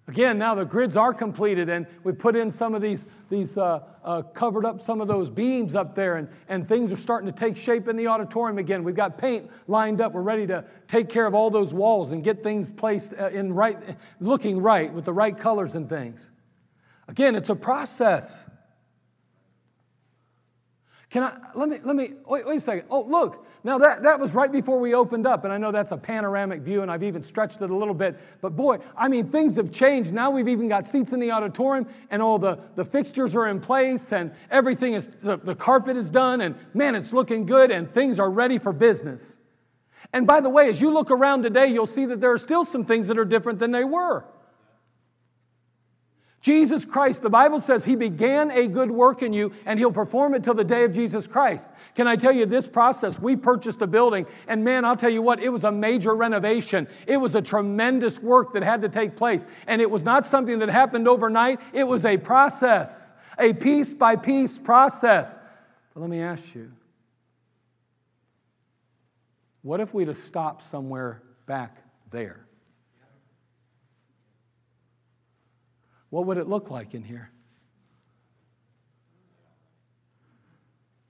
[0.07, 3.81] Again, now the grids are completed, and we put in some of these, these uh,
[4.05, 7.39] uh, covered up some of those beams up there, and, and things are starting to
[7.39, 8.85] take shape in the auditorium again.
[8.85, 10.13] We've got paint lined up.
[10.13, 13.55] We're ready to take care of all those walls and get things placed uh, in
[13.55, 13.79] right,
[14.21, 16.31] looking right with the right colors and things.
[17.09, 18.47] Again, it's a process.
[21.15, 22.89] Can I, let me, let me, wait, wait a second.
[22.91, 25.93] Oh, look, now, that, that was right before we opened up, and I know that's
[25.93, 28.19] a panoramic view, and I've even stretched it a little bit.
[28.41, 30.13] But boy, I mean, things have changed.
[30.13, 33.61] Now we've even got seats in the auditorium, and all the, the fixtures are in
[33.61, 37.89] place, and everything is, the, the carpet is done, and man, it's looking good, and
[37.95, 39.37] things are ready for business.
[40.13, 42.65] And by the way, as you look around today, you'll see that there are still
[42.65, 44.25] some things that are different than they were.
[46.45, 50.35] Jesus Christ, the Bible says he began a good work in you and he'll perform
[50.35, 51.73] it till the day of Jesus Christ.
[51.95, 53.19] Can I tell you this process?
[53.19, 56.87] We purchased a building and man, I'll tell you what, it was a major renovation.
[57.07, 59.47] It was a tremendous work that had to take place.
[59.67, 64.17] And it was not something that happened overnight, it was a process, a piece by
[64.17, 65.39] piece process.
[65.95, 66.71] But let me ask you
[69.63, 71.79] what if we'd have stopped somewhere back
[72.11, 72.44] there?
[76.15, 77.29] What would it look like in here?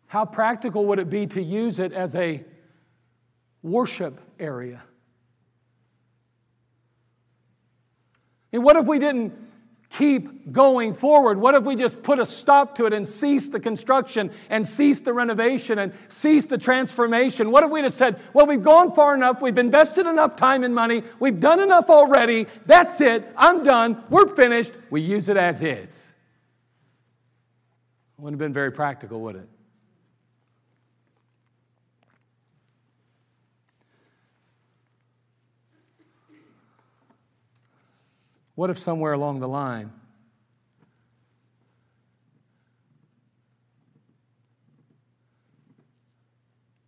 [0.06, 2.42] How practical would it be to use it as a
[3.62, 4.82] worship area?
[8.50, 9.34] And what if we didn't
[9.96, 11.38] keep going forward?
[11.38, 15.00] What if we just put a stop to it and cease the construction and cease
[15.00, 17.50] the renovation and cease the transformation?
[17.50, 20.74] What if we just said, well, we've gone far enough, we've invested enough time and
[20.74, 25.62] money, we've done enough already, that's it, I'm done, we're finished, we use it as
[25.62, 26.12] is?
[28.18, 29.48] Wouldn't have been very practical, would it?
[38.54, 39.90] What if somewhere along the line,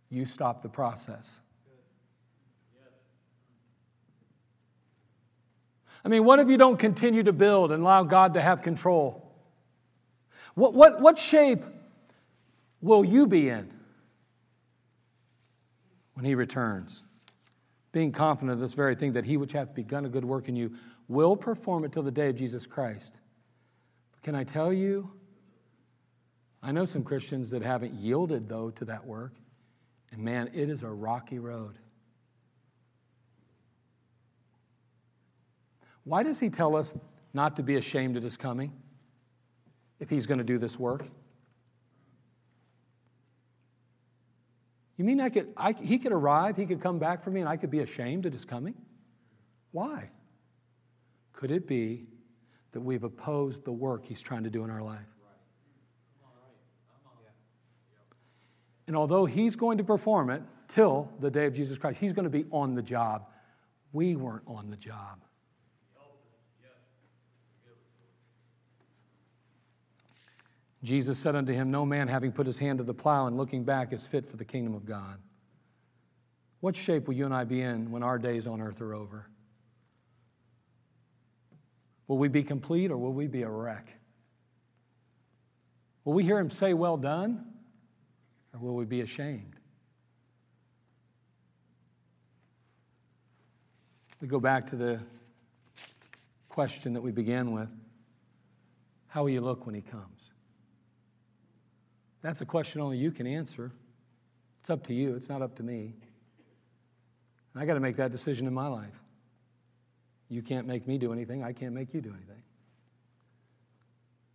[0.09, 1.39] you stop the process?
[6.05, 9.29] I mean, what if you don't continue to build and allow God to have control?
[10.55, 11.65] What, what, what shape
[12.81, 13.69] will you be in
[16.13, 17.03] when He returns?
[17.91, 20.55] Being confident of this very thing, that He which hath begun a good work in
[20.55, 20.71] you
[21.07, 23.13] will perform it till the day of Jesus Christ.
[24.11, 25.09] But can I tell you,
[26.61, 29.33] I know some Christians that haven't yielded, though, to that work.
[30.11, 31.77] And man, it is a rocky road.
[36.03, 36.93] Why does he tell us
[37.33, 38.71] not to be ashamed at his coming
[39.99, 41.05] if he's going to do this work?
[44.97, 47.49] You mean I could, I, he could arrive, he could come back for me, and
[47.49, 48.73] I could be ashamed at his coming?
[49.71, 50.09] Why?
[51.37, 52.07] Could it be
[52.71, 55.05] that we've opposed the work he's trying to do in our life?
[58.87, 62.23] And although he's going to perform it till the day of Jesus Christ, he's going
[62.23, 63.27] to be on the job.
[63.93, 65.19] We weren't on the job.
[70.83, 73.63] Jesus said unto him, No man having put his hand to the plow and looking
[73.63, 75.19] back is fit for the kingdom of God.
[76.61, 79.27] What shape will you and I be in when our days on earth are over?
[82.07, 83.87] Will we be complete or will we be a wreck?
[86.05, 87.45] Will we hear him say, Well done?
[88.53, 89.55] Or will we be ashamed?
[94.21, 94.99] We go back to the
[96.49, 97.69] question that we began with
[99.07, 100.31] How will you look when he comes?
[102.21, 103.71] That's a question only you can answer.
[104.61, 105.93] It's up to you, it's not up to me.
[107.55, 108.93] I got to make that decision in my life.
[110.29, 112.43] You can't make me do anything, I can't make you do anything.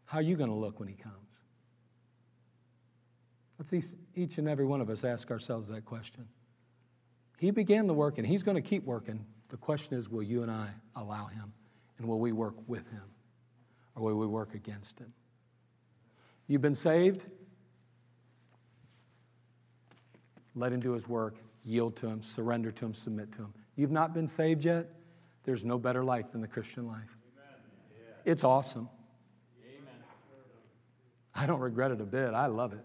[0.05, 1.17] How are you going to look when he comes?
[3.59, 6.27] Let's each and every one of us ask ourselves that question.
[7.39, 9.25] He began the work and he's going to keep working.
[9.51, 11.53] The question is will you and I allow him?
[11.99, 13.03] And will we work with him?
[13.95, 15.13] Or will we work against him?
[16.47, 17.25] You've been saved?
[20.55, 23.55] Let him do his work, yield to him, surrender to him, submit to him.
[23.77, 24.91] You've not been saved yet?
[25.45, 27.17] There's no better life than the Christian life.
[28.25, 28.89] It's awesome.
[31.35, 32.35] I don't regret it a bit.
[32.35, 32.85] I love it.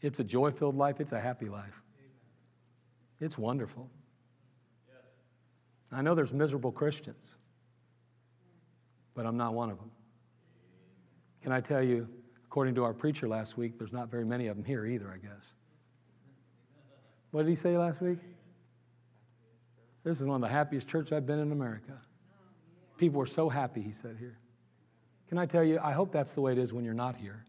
[0.00, 1.80] It's a joy filled life, it's a happy life.
[3.20, 3.88] It's wonderful.
[5.92, 7.34] I know there's miserable Christians,
[9.14, 9.90] but I'm not one of them.
[11.42, 12.08] Can I tell you,
[12.52, 15.16] According to our preacher last week, there's not very many of them here either, I
[15.16, 15.54] guess.
[17.30, 18.18] What did he say last week?
[20.04, 21.92] This is one of the happiest churches I've been in America.
[22.96, 24.36] People were so happy, he said here.
[25.28, 27.44] Can I tell you, I hope that's the way it is when you're not here.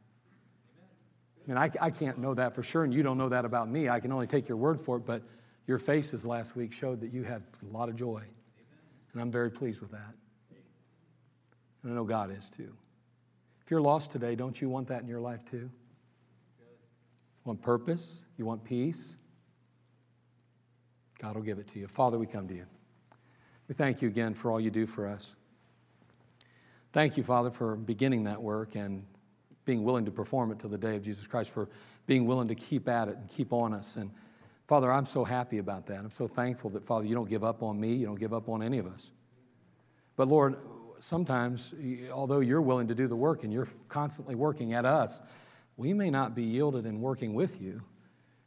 [1.44, 3.70] I mean, I, I can't know that for sure, and you don't know that about
[3.70, 3.90] me.
[3.90, 5.22] I can only take your word for it, but
[5.68, 8.24] your faces last week showed that you had a lot of joy.
[9.12, 10.14] And I'm very pleased with that.
[11.84, 12.72] And I know God is too.
[13.64, 15.58] If you're lost today, don't you want that in your life too?
[15.58, 15.70] You
[17.44, 18.22] want purpose?
[18.38, 19.16] You want peace?
[21.24, 21.88] God will give it to you.
[21.88, 22.66] Father, we come to you.
[23.70, 25.36] We thank you again for all you do for us.
[26.92, 29.06] Thank you, Father, for beginning that work and
[29.64, 31.70] being willing to perform it till the day of Jesus Christ, for
[32.08, 33.96] being willing to keep at it and keep on us.
[33.96, 34.12] And
[34.68, 36.00] Father, I'm so happy about that.
[36.00, 38.50] I'm so thankful that, Father, you don't give up on me, you don't give up
[38.50, 39.10] on any of us.
[40.18, 40.58] But Lord,
[41.00, 41.74] sometimes,
[42.12, 45.22] although you're willing to do the work and you're constantly working at us,
[45.78, 47.82] we may not be yielded in working with you.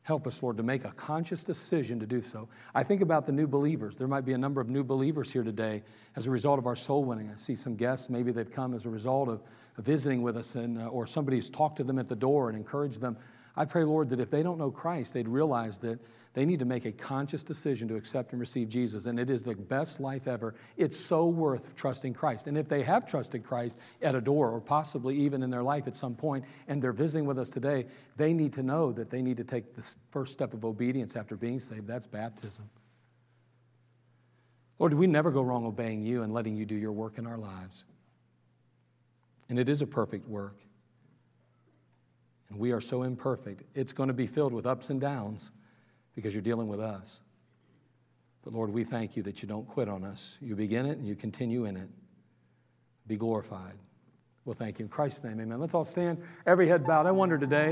[0.06, 2.46] Help us, Lord, to make a conscious decision to do so.
[2.76, 3.96] I think about the new believers.
[3.96, 5.82] There might be a number of new believers here today
[6.14, 7.28] as a result of our soul winning.
[7.28, 9.42] I see some guests, maybe they've come as a result of
[9.78, 13.00] visiting with us, and, uh, or somebody's talked to them at the door and encouraged
[13.00, 13.16] them.
[13.56, 15.98] I pray, Lord, that if they don't know Christ, they'd realize that
[16.34, 19.42] they need to make a conscious decision to accept and receive Jesus, and it is
[19.42, 20.54] the best life ever.
[20.76, 22.46] It's so worth trusting Christ.
[22.46, 25.86] And if they have trusted Christ at a door, or possibly even in their life
[25.86, 27.86] at some point, and they're visiting with us today,
[28.18, 31.36] they need to know that they need to take the first step of obedience after
[31.36, 31.86] being saved.
[31.86, 32.68] That's baptism.
[34.78, 37.38] Lord, we never go wrong obeying you and letting you do your work in our
[37.38, 37.84] lives.
[39.48, 40.58] And it is a perfect work.
[42.48, 43.62] And we are so imperfect.
[43.74, 45.50] It's going to be filled with ups and downs
[46.14, 47.18] because you're dealing with us.
[48.44, 50.38] But Lord, we thank you that you don't quit on us.
[50.40, 51.88] You begin it and you continue in it.
[53.06, 53.74] Be glorified.
[54.44, 54.84] Well, thank you.
[54.84, 55.58] In Christ's name, amen.
[55.58, 57.06] Let's all stand, every head bowed.
[57.06, 57.64] I wonder today.